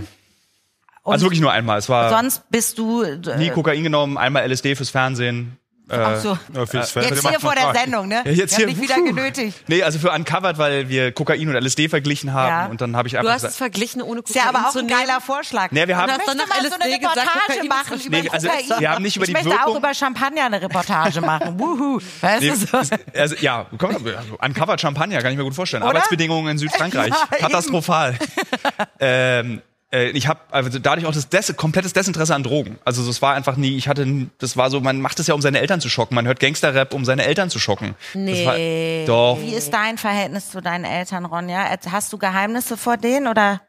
Und 1.02 1.14
also 1.14 1.26
wirklich 1.26 1.40
nur 1.40 1.50
einmal. 1.50 1.78
Es 1.78 1.88
war 1.88 2.10
sonst 2.10 2.42
bist 2.50 2.78
du 2.78 3.02
äh, 3.02 3.18
nie 3.38 3.50
Kokain 3.50 3.82
genommen, 3.82 4.18
einmal 4.18 4.50
LSD 4.50 4.76
fürs 4.76 4.90
Fernsehen. 4.90 5.56
Ach 5.90 6.16
so. 6.20 6.38
Ja, 6.54 6.66
fürs 6.66 6.94
Jetzt 6.94 7.26
hier 7.28 7.40
vor 7.40 7.54
der. 7.54 7.72
Sendung, 7.74 8.08
ne? 8.08 8.22
Ja, 8.24 8.30
jetzt 8.32 8.58
ich 8.58 8.64
hab 8.64 8.70
hier, 8.70 8.80
wieder 8.80 8.94
genötigt. 8.96 9.62
Nee, 9.68 9.82
also 9.82 9.98
für 9.98 10.10
Uncovered, 10.10 10.58
weil 10.58 10.88
wir 10.88 11.12
Kokain 11.12 11.48
und 11.48 11.54
LSD 11.54 11.88
verglichen 11.88 12.32
haben 12.32 12.48
Ja. 12.48 12.66
und 12.66 12.80
dann 12.80 12.96
habe 12.96 13.06
ich 13.08 13.12
Du 13.12 13.18
einfach 13.20 13.32
hast 13.34 13.44
es 13.44 13.56
verglichen, 13.56 14.02
ohne 14.02 14.20
Ist 14.20 14.34
ja 14.34 14.48
aber 14.48 14.68
auch 14.68 14.74
ein 14.76 14.86
nehmen. 14.86 14.98
geiler 14.98 15.20
Vorschlag. 15.20 15.70
Nee, 15.70 15.86
wir 15.86 15.96
haben- 15.96 16.10
ich 16.10 16.16
möchte 16.16 16.36
dann 16.36 16.48
mal 16.48 16.62
nach 16.62 16.68
so 16.68 16.74
eine 16.74 16.84
LSD 16.92 16.98
gesagt, 16.98 17.16
Reportage 17.16 17.48
Kokain 17.60 17.68
machen 17.68 18.00
über 18.06 18.20
Nee, 18.22 18.28
also, 18.30 18.48
Kokain. 18.48 18.80
wir 18.80 18.90
haben 18.90 19.02
nicht 19.02 19.16
über 19.16 19.24
ich 19.24 19.28
die 19.28 19.32
möchte 19.34 19.50
auch 19.50 19.66
Wirkung- 19.66 19.76
über 19.76 19.94
Champagner 19.94 20.44
eine 20.46 20.62
Reportage 20.62 21.20
machen. 21.20 21.58
Wuhu. 21.60 22.00
Weißt 22.20 22.40
Nee, 22.42 22.50
du 22.50 22.56
so? 22.56 22.78
also, 23.18 23.34
ja, 23.40 23.66
komm, 23.78 23.90
also, 23.94 24.08
Uncovered 24.40 24.80
Champagner, 24.80 25.20
kann 25.22 25.30
ich 25.32 25.38
mir 25.38 25.44
gut 25.44 25.54
vorstellen. 25.54 25.82
Oder? 25.82 25.90
Arbeitsbedingungen 25.90 26.50
in 26.52 26.58
Südfrankreich, 26.58 27.12
Ja, 27.32 27.36
katastrophal. 27.38 28.16
ähm, 29.00 29.58
äh, 29.58 29.69
ich 29.92 30.28
habe 30.28 30.40
also 30.50 30.78
dadurch 30.78 31.06
auch 31.06 31.12
das 31.12 31.28
Des 31.28 31.56
komplettes 31.56 31.92
Desinteresse 31.92 32.34
an 32.34 32.42
Drogen. 32.42 32.78
Also 32.84 33.08
es 33.08 33.20
war 33.22 33.34
einfach 33.34 33.56
nie, 33.56 33.76
ich 33.76 33.88
hatte, 33.88 34.28
das 34.38 34.56
war 34.56 34.70
so, 34.70 34.80
man 34.80 35.00
macht 35.00 35.18
es 35.18 35.26
ja, 35.26 35.34
um 35.34 35.42
seine 35.42 35.60
Eltern 35.60 35.80
zu 35.80 35.88
schocken. 35.88 36.14
Man 36.14 36.26
hört 36.26 36.38
Gangsterrap, 36.38 36.94
um 36.94 37.04
seine 37.04 37.24
Eltern 37.24 37.50
zu 37.50 37.58
schocken. 37.58 37.96
Nee. 38.14 39.04
Das 39.04 39.10
war, 39.10 39.34
doch. 39.34 39.42
Wie 39.42 39.54
ist 39.54 39.72
dein 39.74 39.98
Verhältnis 39.98 40.50
zu 40.50 40.60
deinen 40.60 40.84
Eltern, 40.84 41.24
Ronja? 41.24 41.68
Hast 41.90 42.12
du 42.12 42.18
Geheimnisse 42.18 42.76
vor 42.76 42.96
denen 42.96 43.26
oder? 43.26 43.62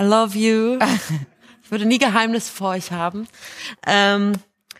I 0.00 0.04
love 0.04 0.36
you. 0.36 0.78
Ich 1.64 1.70
würde 1.70 1.86
nie 1.86 1.98
Geheimnis 1.98 2.50
vor 2.50 2.72
euch 2.72 2.92
haben. 2.92 3.26
Ähm, 3.86 4.34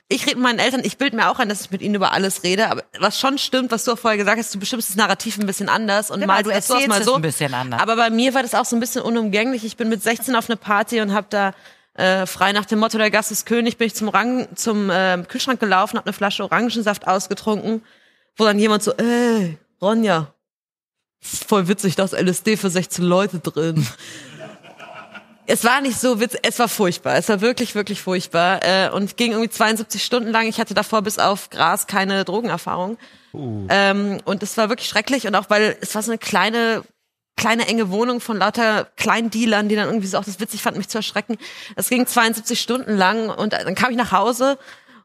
ich 0.09 0.27
rede 0.27 0.37
mit 0.37 0.45
meinen 0.45 0.59
Eltern, 0.59 0.83
ich 0.85 0.99
bilde 0.99 1.17
mir 1.17 1.31
auch 1.31 1.38
ein, 1.38 1.49
dass 1.49 1.62
ich 1.62 1.71
mit 1.71 1.81
ihnen 1.81 1.95
über 1.95 2.12
alles 2.12 2.43
rede, 2.43 2.71
aber 2.71 2.85
was 2.99 3.19
schon 3.19 3.38
stimmt, 3.38 3.71
was 3.71 3.85
du 3.85 3.93
auch 3.93 3.99
vorher 3.99 4.19
gesagt 4.19 4.38
hast, 4.38 4.55
du 4.55 4.59
bestimmst 4.59 4.90
das 4.90 4.97
Narrativ 4.97 5.38
ein 5.38 5.47
bisschen 5.47 5.69
anders 5.69 6.11
und 6.11 6.21
Genau, 6.21 6.33
mal 6.33 6.43
du 6.43 6.51
erzählst 6.51 6.88
mal 6.88 7.03
so. 7.03 7.14
ein 7.14 7.23
bisschen 7.23 7.55
anders. 7.55 7.81
Aber 7.81 7.97
bei 7.97 8.11
mir 8.11 8.35
war 8.35 8.43
das 8.43 8.55
auch 8.55 8.67
so 8.67 8.77
ein 8.77 8.81
bisschen 8.81 9.03
unumgänglich. 9.03 9.64
Ich 9.64 9.77
bin 9.77 9.88
mit 9.88 10.03
16 10.03 10.37
auf 10.37 10.49
eine 10.51 10.57
Party 10.57 11.01
und 11.01 11.12
habe 11.14 11.27
da 11.31 11.53
äh, 11.95 12.27
frei 12.27 12.53
nach 12.53 12.67
dem 12.67 12.81
Motto 12.81 12.99
der 12.99 13.11
Gast 13.11 13.31
ist 13.31 13.47
König 13.47 13.79
bin 13.79 13.87
ich 13.87 13.95
zum 13.95 14.09
Rang 14.09 14.49
zum 14.57 14.90
äh, 14.90 15.23
Kühlschrank 15.27 15.61
gelaufen, 15.61 15.97
habe 15.97 16.07
eine 16.07 16.12
Flasche 16.12 16.43
Orangensaft 16.45 17.07
ausgetrunken, 17.07 17.83
wo 18.37 18.45
dann 18.45 18.59
jemand 18.59 18.83
so, 18.83 18.93
ey, 18.95 19.57
Ronja, 19.81 20.35
voll 21.21 21.69
witzig, 21.69 21.95
da 21.95 22.05
ist 22.05 22.12
LSD 22.12 22.57
für 22.57 22.69
16 22.69 23.05
Leute 23.05 23.38
drin. 23.38 23.87
Es 25.46 25.64
war 25.64 25.80
nicht 25.80 26.00
so 26.00 26.20
witzig, 26.20 26.40
es 26.42 26.59
war 26.59 26.68
furchtbar. 26.68 27.16
Es 27.16 27.28
war 27.28 27.40
wirklich, 27.40 27.74
wirklich 27.74 28.00
furchtbar. 28.00 28.61
Äh, 28.62 28.90
und 28.90 29.16
ging 29.16 29.33
irgendwie 29.33 29.50
72 29.50 30.02
Stunden 30.02 30.30
lang. 30.30 30.46
Ich 30.46 30.59
hatte 30.59 30.74
davor 30.74 31.02
bis 31.02 31.18
auf 31.18 31.50
Gras 31.50 31.87
keine 31.87 32.24
Drogenerfahrung. 32.24 32.96
Ähm, 33.68 34.20
und 34.24 34.42
es 34.42 34.57
war 34.57 34.68
wirklich 34.68 34.88
schrecklich. 34.88 35.26
Und 35.26 35.35
auch 35.35 35.50
weil 35.50 35.76
es 35.80 35.94
war 35.94 36.02
so 36.02 36.11
eine 36.11 36.18
kleine, 36.18 36.83
kleine 37.37 37.66
enge 37.66 37.90
Wohnung 37.90 38.20
von 38.20 38.38
lauter 38.38 38.87
Kleindealern, 38.96 39.68
die 39.68 39.76
dann 39.76 39.87
irgendwie 39.87 40.07
so 40.07 40.18
auch 40.18 40.24
das 40.24 40.40
witzig 40.40 40.62
fanden, 40.62 40.78
mich 40.78 40.88
zu 40.88 40.98
erschrecken. 40.98 41.37
Es 41.76 41.88
ging 41.88 42.07
72 42.07 42.59
Stunden 42.61 42.96
lang 42.96 43.28
und 43.28 43.52
dann 43.52 43.74
kam 43.74 43.90
ich 43.90 43.96
nach 43.96 44.12
Hause 44.12 44.59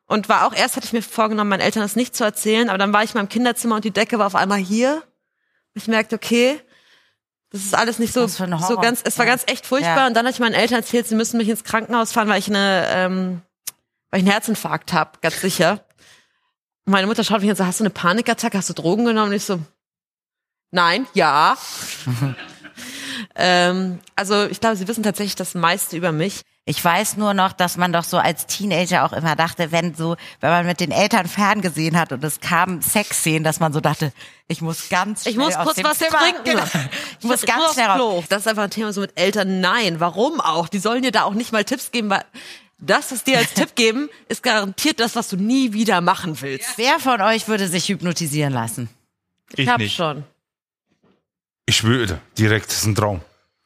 und 0.06 0.30
war 0.30 0.48
auch 0.48 0.54
erst 0.54 0.76
hatte 0.76 0.86
ich 0.86 0.94
mir 0.94 1.02
vorgenommen, 1.02 1.50
meinen 1.50 1.62
Eltern 1.62 1.84
das 1.84 1.96
nicht 1.96 2.16
zu 2.16 2.24
erzählen, 2.24 2.70
aber 2.70 2.78
dann 2.78 2.94
war 2.94 3.04
ich 3.04 3.14
mal 3.14 3.22
im 3.22 3.30
Kinderzimmer 3.30 3.76
und 3.76 3.86
die 3.86 3.92
Decke 3.92 4.20
war 4.20 4.28
auf 4.28 4.36
einmal 4.36 4.60
hier. 4.60 5.04
Ich 5.74 5.88
merkte, 5.88 6.16
okay, 6.16 6.60
das 7.52 7.62
ist 7.62 7.76
alles 7.76 7.98
nicht 8.00 8.14
so, 8.14 8.28
so 8.28 8.46
ganz, 8.78 9.02
es 9.04 9.18
war 9.18 9.26
Ja. 9.26 9.32
ganz 9.32 9.44
echt 9.48 9.66
furchtbar. 9.66 9.98
Ja. 9.98 10.08
Und 10.08 10.14
dann 10.14 10.26
habe 10.26 10.34
ich 10.34 10.40
meinen 10.40 10.54
Eltern 10.54 10.80
erzählt, 10.80 11.08
sie 11.08 11.16
müssen 11.16 11.38
mich 11.38 11.50
ins 11.50 11.64
Krankenhaus 11.64 12.12
fahren, 12.12 12.28
weil 12.28 12.40
ich 12.40 12.48
eine, 12.48 12.86
ähm, 12.90 13.42
weil 14.12 14.20
ich 14.20 14.26
einen 14.26 14.32
Herzinfarkt 14.32 14.94
habe, 14.94 15.12
ganz 15.22 15.42
sicher. 15.42 15.84
Und 16.86 16.94
meine 16.94 17.08
Mutter 17.08 17.24
schaut 17.24 17.42
mich 17.42 17.48
an 17.48 17.52
und 17.52 17.56
sagt, 17.58 17.68
hast 17.70 17.80
du 17.80 17.84
eine 17.86 17.90
Panikattacke, 17.92 18.58
hast 18.58 18.70
du 18.70 18.74
Drogen 18.74 19.06
genommen? 19.06 19.30
Und 19.30 19.36
ich 19.36 19.46
so, 19.46 19.60
nein, 20.72 21.08
ja. 21.14 21.58
ähm, 23.36 24.00
also 24.16 24.46
ich 24.46 24.60
glaube, 24.60 24.76
sie 24.76 24.88
wissen 24.88 25.04
tatsächlich 25.04 25.36
das 25.36 25.56
meiste 25.56 25.98
über 25.98 26.12
mich. 26.12 26.42
Ich 26.66 26.84
weiß 26.84 27.18
nur 27.18 27.34
noch, 27.34 27.54
dass 27.54 27.78
man 27.78 27.92
doch 27.92 28.04
so 28.04 28.18
als 28.18 28.46
Teenager 28.46 29.04
auch 29.04 29.14
immer 29.14 29.36
dachte, 29.36 29.72
wenn 29.72 29.96
so, 29.96 30.18
wenn 30.40 30.52
man 30.52 30.66
mit 30.68 30.80
den 30.80 30.92
Eltern 30.92 31.28
ferngesehen 31.28 31.98
hat 31.98 32.12
und 32.12 32.24
es 32.24 32.42
kam 32.42 32.82
Sexszenen, 32.82 33.44
dass 33.44 33.60
man 33.60 33.74
so 33.74 33.82
dachte, 33.82 34.14
ich 34.48 34.62
muss 34.62 34.90
ganz 34.90 35.24
schnell 35.24 35.32
Ich 35.32 35.38
muss 35.40 35.56
aus 35.56 35.66
kurz 35.66 35.76
dem 35.78 35.86
was 35.86 35.98
Zimmer, 35.98 36.20
trinken. 36.20 36.44
Genau. 36.44 36.64
Ich 37.20 37.26
muss 37.26 37.42
ganz 37.42 37.64
aufs 37.64 37.74
schnell. 37.74 38.24
Das 38.30 38.42
ist 38.42 38.48
einfach 38.48 38.64
ein 38.64 38.70
Thema 38.70 38.94
so 38.94 39.02
mit 39.02 39.20
Eltern. 39.20 39.62
Nein, 39.62 40.00
warum 40.00 40.40
auch? 40.40 40.68
Die 40.68 40.80
sollen 40.80 41.02
dir 41.02 41.12
da 41.12 41.24
auch 41.24 41.34
nicht 41.34 41.52
mal 41.52 41.64
Tipps 41.64 41.92
geben, 41.92 42.12
weil 42.12 42.24
das, 42.78 43.12
was 43.12 43.24
dir 43.24 43.40
als 43.40 43.54
Tipp 43.54 43.76
geben, 43.76 44.10
ist 44.28 44.44
garantiert 44.44 45.00
das, 45.00 45.16
was 45.16 45.28
du 45.28 45.38
nie 45.38 45.74
wieder 45.74 46.02
machen 46.02 46.40
willst. 46.42 46.78
Wer 46.78 47.00
von 47.00 47.22
euch 47.22 47.48
würde 47.48 47.68
sich 47.68 47.90
hypnotisieren 47.90 48.54
lassen? 48.54 48.90
Ich 49.56 49.68
hab 49.68 49.80
nicht. 49.80 49.96
schon. 49.96 50.24
Ich 51.66 51.84
würde 51.84 52.22
direkt, 52.38 52.68
das 52.68 52.78
ist 52.78 52.86
ein 52.86 52.96
Traum. 52.96 53.22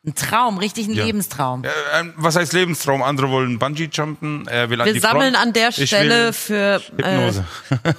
Ein 0.06 0.16
Traum, 0.16 0.58
richtig 0.58 0.88
ein 0.88 0.94
Ja. 0.96 1.06
Lebenstraum. 1.06 1.64
Äh, 1.64 1.70
ähm, 1.94 2.14
was 2.18 2.36
heißt 2.36 2.52
Lebenstraum? 2.52 3.02
Andere 3.02 3.30
wollen 3.30 3.58
Bungee-Jumpen, 3.58 4.48
er 4.48 4.70
will 4.70 4.82
an 4.82 4.86
Wir 4.88 4.94
die 4.94 5.00
sammeln 5.00 5.34
Front. 5.34 5.48
an 5.48 5.54
der 5.54 5.72
Stelle 5.72 6.26
will 6.28 6.34
für, 6.34 6.82
äh, 6.98 7.20
Hypnose. 7.22 7.46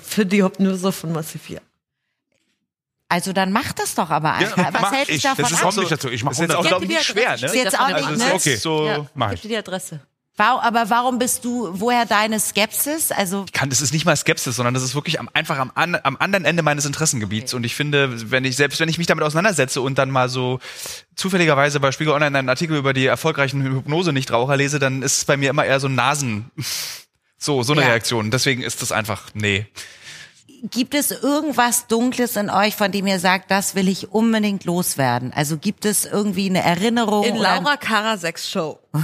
für 0.03 0.27
die 0.27 0.43
Hypnose 0.45 0.93
von 0.93 1.12
Massiv 1.12 1.43
4. 1.43 1.62
Also 3.09 3.33
dann 3.33 3.53
mach 3.53 3.73
das 3.73 3.95
doch 3.95 4.11
aber 4.11 4.35
einfach. 4.35 4.57
Ja, 4.59 4.75
Was 4.75 4.83
mach 4.83 4.93
hält 4.93 5.09
dich 5.09 5.17
ich. 5.17 5.23
davon 5.23 5.43
Das 5.45 5.53
ist 5.53 5.59
ab? 5.59 5.62
kommt 5.64 5.77
nicht 5.79 5.93
dazu. 5.93 6.09
Ich 6.11 6.25
mach 6.25 6.33
ist 6.33 6.40
jetzt 6.40 6.51
auch, 6.55 6.64
100. 6.64 6.69
glaube 6.71 6.85
ich, 6.85 6.88
die 6.90 6.95
nicht 6.97 7.07
schwer, 7.07 7.37
ne? 7.38 7.47
Ist 7.47 7.55
jetzt 7.55 7.79
auch 7.81 7.87
dem 7.88 7.97
nicht, 7.97 8.19
ne? 8.19 8.35
Okay. 8.35 8.57
So, 8.57 9.07
Mach 9.14 9.29
Gib 9.31 9.37
ich. 9.37 9.43
dir 9.43 9.49
die 9.49 9.57
Adresse. 9.59 10.01
Aber 10.37 10.90
warum 10.90 11.18
bist 11.18 11.44
du, 11.44 11.68
woher 11.73 12.07
deine 12.07 12.40
Skepsis? 12.40 13.12
Also 13.12 13.47
kann, 13.53 13.70
das 13.70 13.81
ist 13.81 13.92
nicht 13.92 14.05
mal 14.05 14.16
Skepsis, 14.16 14.57
sondern 14.57 14.75
das 14.75 14.83
ist 14.83 14.94
wirklich 14.94 15.20
am, 15.20 15.29
einfach 15.33 15.59
am, 15.59 15.70
an, 15.75 15.97
am 16.03 16.16
anderen 16.18 16.44
Ende 16.44 16.62
meines 16.62 16.85
Interessengebiets. 16.87 17.55
Und 17.55 17.64
ich 17.64 17.75
finde, 17.77 18.31
wenn 18.31 18.44
ich, 18.44 18.57
selbst 18.57 18.81
wenn 18.81 18.88
ich 18.88 18.99
mich 18.99 19.07
damit 19.07 19.25
auseinandersetze 19.25 19.81
und 19.81 19.97
dann 19.97 20.11
mal 20.11 20.29
so 20.29 20.59
zufälligerweise 21.14 21.79
bei 21.79 21.92
Spiegel 21.92 22.12
Online 22.12 22.37
einen 22.37 22.49
Artikel 22.49 22.77
über 22.77 22.92
die 22.92 23.07
erfolgreichen 23.07 23.62
Hypnose-Nichtraucher 23.62 24.57
lese, 24.57 24.79
dann 24.81 25.03
ist 25.03 25.18
es 25.18 25.25
bei 25.25 25.37
mir 25.37 25.51
immer 25.51 25.64
eher 25.64 25.79
so 25.79 25.87
ein 25.87 25.94
Nasen, 25.94 26.51
so, 27.38 27.62
so 27.62 27.73
eine 27.73 27.83
Ja. 27.83 27.88
Reaktion. 27.88 28.31
Deswegen 28.33 28.62
ist 28.62 28.83
das 28.83 28.90
einfach, 28.90 29.23
nee. 29.35 29.66
Gibt 30.70 30.94
es 30.94 31.11
irgendwas 31.11 31.87
Dunkles 31.88 32.37
in 32.37 32.48
euch, 32.48 32.74
von 32.74 32.90
dem 32.90 33.07
ihr 33.07 33.20
sagt, 33.20 33.50
das 33.50 33.74
will 33.74 33.88
ich 33.88 34.12
unbedingt 34.12 34.64
loswerden? 34.64 35.33
Also 35.35 35.59
gibt 35.59 35.85
es 35.85 36.07
irgendwie 36.07 36.48
eine 36.48 36.62
Erinnerung? 36.62 37.24
In 37.24 37.37
Laura 37.37 37.77
Karaseks 37.77 38.50
Show. 38.50 38.79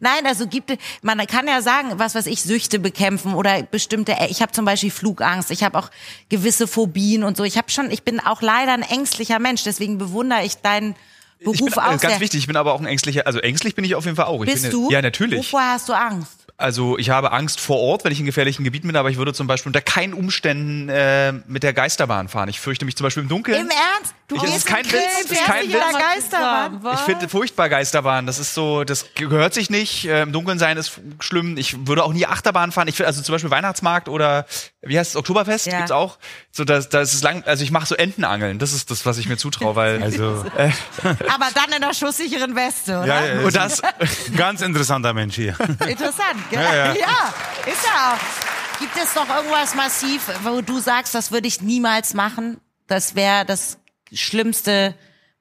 Nein, 0.00 0.26
also 0.26 0.46
gibt 0.46 0.70
es, 0.70 0.76
man 1.02 1.18
kann 1.26 1.48
ja 1.48 1.62
sagen, 1.62 1.92
was 1.96 2.14
weiß 2.14 2.26
ich, 2.26 2.42
Süchte 2.42 2.78
bekämpfen 2.78 3.34
oder 3.34 3.62
bestimmte, 3.62 4.16
ich 4.28 4.42
habe 4.42 4.52
zum 4.52 4.66
Beispiel 4.66 4.90
Flugangst, 4.90 5.50
ich 5.50 5.62
habe 5.62 5.78
auch 5.78 5.90
gewisse 6.28 6.66
Phobien 6.66 7.24
und 7.24 7.38
so. 7.38 7.44
Ich 7.44 7.56
habe 7.56 7.70
schon, 7.70 7.90
ich 7.90 8.02
bin 8.02 8.20
auch 8.20 8.42
leider 8.42 8.72
ein 8.72 8.82
ängstlicher 8.82 9.38
Mensch, 9.38 9.62
deswegen 9.64 9.96
bewundere 9.96 10.44
ich 10.44 10.56
deinen 10.56 10.94
Beruf 11.38 11.54
Ich 11.54 11.64
bin, 11.64 11.72
auch 11.74 11.86
äh, 11.86 11.90
ganz 11.90 12.02
sehr. 12.02 12.20
wichtig, 12.20 12.40
ich 12.40 12.46
bin 12.46 12.56
aber 12.56 12.74
auch 12.74 12.80
ein 12.80 12.86
ängstlicher, 12.86 13.26
also 13.26 13.38
ängstlich 13.38 13.74
bin 13.74 13.84
ich 13.84 13.94
auf 13.94 14.04
jeden 14.04 14.16
Fall 14.16 14.26
auch. 14.26 14.42
Ich 14.42 14.50
Bist 14.52 14.64
bin, 14.64 14.72
du? 14.72 14.90
Ja, 14.90 15.00
natürlich. 15.00 15.38
Wovor 15.38 15.62
hast 15.62 15.88
du 15.88 15.94
Angst? 15.94 16.43
Also 16.56 16.96
ich 16.98 17.10
habe 17.10 17.32
Angst 17.32 17.58
vor 17.60 17.78
Ort, 17.80 18.04
wenn 18.04 18.12
ich 18.12 18.20
in 18.20 18.26
gefährlichen 18.26 18.62
Gebieten 18.62 18.86
bin, 18.86 18.96
aber 18.96 19.10
ich 19.10 19.16
würde 19.16 19.32
zum 19.32 19.48
Beispiel 19.48 19.70
unter 19.70 19.80
keinen 19.80 20.14
Umständen 20.14 20.88
äh, 20.88 21.32
mit 21.48 21.64
der 21.64 21.72
Geisterbahn 21.72 22.28
fahren. 22.28 22.48
Ich 22.48 22.60
fürchte 22.60 22.84
mich 22.84 22.94
zum 22.96 23.04
Beispiel 23.04 23.24
im 23.24 23.28
Dunkeln. 23.28 23.60
Im 23.60 23.70
Ernst? 23.70 24.14
Du 24.28 24.36
Ich- 24.36 24.42
es 24.44 24.48
gehst 24.50 24.56
ist 24.58 24.66
kein 24.66 24.84
Witz, 24.86 24.94
es 25.24 25.30
ist 25.32 25.44
kein 25.44 25.68
der 25.68 25.80
Witz. 25.80 25.98
Geisterbahn. 25.98 26.80
Ich 26.94 27.00
finde 27.00 27.28
furchtbar 27.28 27.68
Geisterbahn. 27.68 28.26
Das 28.26 28.38
ist 28.38 28.54
so, 28.54 28.84
das 28.84 29.06
gehört 29.16 29.52
sich 29.52 29.68
nicht. 29.68 30.06
Äh, 30.06 30.22
Im 30.22 30.32
Dunkeln 30.32 30.58
sein 30.60 30.76
ist 30.76 30.92
schlimm. 31.20 31.56
Ich 31.58 31.86
würde 31.88 32.04
auch 32.04 32.12
nie 32.12 32.24
Achterbahn 32.24 32.70
fahren. 32.72 32.86
Ich 32.88 32.94
find, 32.96 33.06
also 33.08 33.20
zum 33.20 33.34
Beispiel 33.34 33.50
Weihnachtsmarkt 33.50 34.08
oder 34.08 34.46
wie 34.80 34.98
heißt 34.98 35.10
es, 35.10 35.16
Oktoberfest 35.16 35.66
Ja. 35.66 35.78
gibt's 35.78 35.90
auch. 35.90 36.18
So, 36.52 36.64
das, 36.64 36.88
das 36.88 37.14
ist 37.14 37.24
lang. 37.24 37.42
Also 37.44 37.64
ich 37.64 37.70
mache 37.72 37.86
so 37.86 37.96
Entenangeln. 37.96 38.58
Das 38.60 38.72
ist 38.72 38.90
das, 38.92 39.04
was 39.04 39.18
ich 39.18 39.28
mir 39.28 39.36
zutraue, 39.36 39.74
weil 39.76 40.02
Also, 40.02 40.44
Aber 41.02 41.46
dann 41.54 41.68
in 41.76 41.82
einer 41.82 41.92
schusssicheren 41.94 42.54
Weste, 42.54 42.98
oder? 42.98 43.06
ja, 43.06 43.24
ja, 43.34 43.40
und 43.40 43.54
das. 43.56 43.82
ganz 44.36 44.60
interessanter 44.62 45.12
Mensch 45.14 45.34
hier. 45.34 45.56
Interessant, 45.86 46.36
Ja, 46.50 46.60
Ja, 46.60 46.86
ja. 46.94 47.34
ist 47.66 47.84
ja 47.84 48.14
auch. 48.14 48.78
Gibt 48.80 48.96
es 48.96 49.14
noch 49.14 49.28
irgendwas 49.28 49.74
massiv, 49.74 50.22
wo 50.42 50.60
du 50.60 50.78
sagst, 50.80 51.14
das 51.14 51.30
würde 51.32 51.46
ich 51.48 51.60
niemals 51.60 52.14
machen? 52.14 52.60
Das 52.86 53.14
wäre 53.14 53.44
das 53.46 53.78
schlimmste, 54.12 54.94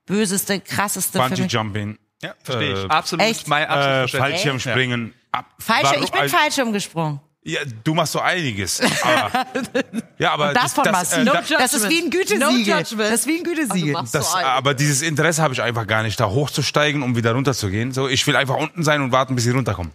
böseste, 0.05 0.59
krasseste 0.59 1.21
für 1.21 1.29
mich. 1.29 1.39
Bungee-Jumping. 1.39 1.97
Ja, 2.21 2.33
verstehe 2.43 2.73
ich. 2.73 2.83
Äh, 2.85 2.87
Absolut. 2.87 3.25
Echt? 3.25 3.47
Mein 3.47 3.63
Äh, 3.63 3.65
absolut 3.67 3.87
Verständnis. 4.11 4.31
Fallschirmspringen. 4.41 5.13
Falsche, 5.59 5.83
Warum- 5.91 6.03
ich 6.03 6.11
bin 6.11 6.21
also- 6.21 6.37
falsch 6.37 6.59
umgesprungen. 6.59 7.19
Ja, 7.45 7.59
du 7.83 7.93
machst 7.93 8.13
so 8.13 8.21
einiges. 8.21 8.79
Aber, 9.03 9.45
ja, 10.17 10.31
aber 10.31 10.53
Das 10.53 10.71
von 10.73 10.89
massiv. 10.89 11.17
äh, 11.17 11.25
da- 11.25 11.41
das 11.57 11.73
ist 11.73 11.89
wie 11.89 11.99
ein 12.01 12.09
Gütesiegel. 12.09 12.75
No 12.75 12.81
das 13.03 13.19
ist 13.19 13.27
wie 13.27 13.39
ein 13.39 13.43
Gütesiegel. 13.43 13.97
Also 13.97 14.17
Das, 14.17 14.31
so 14.31 14.37
aber 14.37 14.73
dieses 14.73 15.01
Interesse 15.01 15.41
habe 15.41 15.53
ich 15.53 15.61
einfach 15.61 15.85
gar 15.85 16.03
nicht, 16.03 16.17
da 16.21 16.29
hochzusteigen, 16.29 17.03
um 17.03 17.17
wieder 17.17 17.33
runterzugehen. 17.33 17.91
So, 17.91 18.07
ich 18.07 18.25
will 18.27 18.37
einfach 18.37 18.55
unten 18.55 18.83
sein 18.83 19.01
und 19.01 19.11
warten, 19.11 19.35
bis 19.35 19.43
sie 19.43 19.51
runterkommen. 19.51 19.91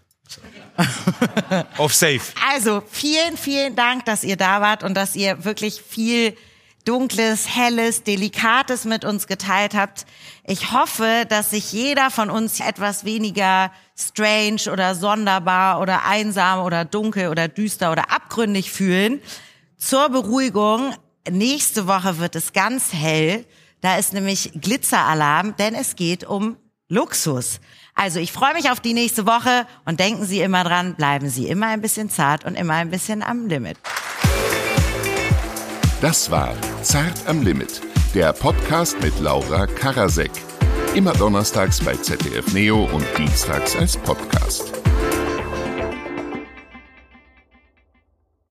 Auf 1.78 1.94
Safe. 1.94 2.20
Also 2.52 2.82
vielen, 2.88 3.36
vielen 3.36 3.74
Dank, 3.74 4.04
dass 4.04 4.24
ihr 4.24 4.36
da 4.36 4.60
wart 4.60 4.82
und 4.84 4.94
dass 4.94 5.16
ihr 5.16 5.44
wirklich 5.44 5.82
viel 5.82 6.36
Dunkles, 6.84 7.54
Helles, 7.54 8.02
Delikates 8.02 8.84
mit 8.84 9.04
uns 9.04 9.26
geteilt 9.26 9.74
habt. 9.74 10.06
Ich 10.44 10.72
hoffe, 10.72 11.26
dass 11.28 11.50
sich 11.50 11.72
jeder 11.72 12.10
von 12.10 12.30
uns 12.30 12.60
etwas 12.60 13.04
weniger 13.04 13.70
strange 13.94 14.72
oder 14.72 14.94
sonderbar 14.94 15.80
oder 15.80 16.06
einsam 16.06 16.60
oder 16.60 16.86
dunkel 16.86 17.28
oder 17.28 17.46
düster 17.48 17.92
oder 17.92 18.10
abgründig 18.10 18.70
fühlen. 18.70 19.20
Zur 19.76 20.08
Beruhigung, 20.08 20.94
nächste 21.28 21.86
Woche 21.86 22.18
wird 22.18 22.36
es 22.36 22.54
ganz 22.54 22.94
hell. 22.94 23.44
Da 23.82 23.98
ist 23.98 24.14
nämlich 24.14 24.52
Glitzeralarm, 24.54 25.56
denn 25.56 25.74
es 25.74 25.94
geht 25.94 26.24
um 26.24 26.56
Luxus. 26.88 27.60
Also 28.00 28.20
ich 28.20 28.30
freue 28.30 28.54
mich 28.54 28.70
auf 28.70 28.78
die 28.78 28.94
nächste 28.94 29.26
Woche 29.26 29.66
und 29.84 29.98
denken 29.98 30.24
Sie 30.24 30.40
immer 30.40 30.62
dran, 30.62 30.94
bleiben 30.94 31.28
Sie 31.28 31.48
immer 31.48 31.66
ein 31.66 31.80
bisschen 31.80 32.08
zart 32.08 32.44
und 32.44 32.54
immer 32.54 32.74
ein 32.74 32.90
bisschen 32.90 33.24
am 33.24 33.48
Limit. 33.48 33.76
Das 36.00 36.30
war 36.30 36.54
Zart 36.82 37.26
am 37.26 37.42
Limit, 37.42 37.80
der 38.14 38.32
Podcast 38.32 39.02
mit 39.02 39.18
Laura 39.18 39.66
Karasek. 39.66 40.30
Immer 40.94 41.12
donnerstags 41.12 41.80
bei 41.80 41.96
ZDF 41.96 42.52
Neo 42.54 42.84
und 42.84 43.04
dienstags 43.18 43.74
als 43.74 43.96
Podcast. 43.96 44.72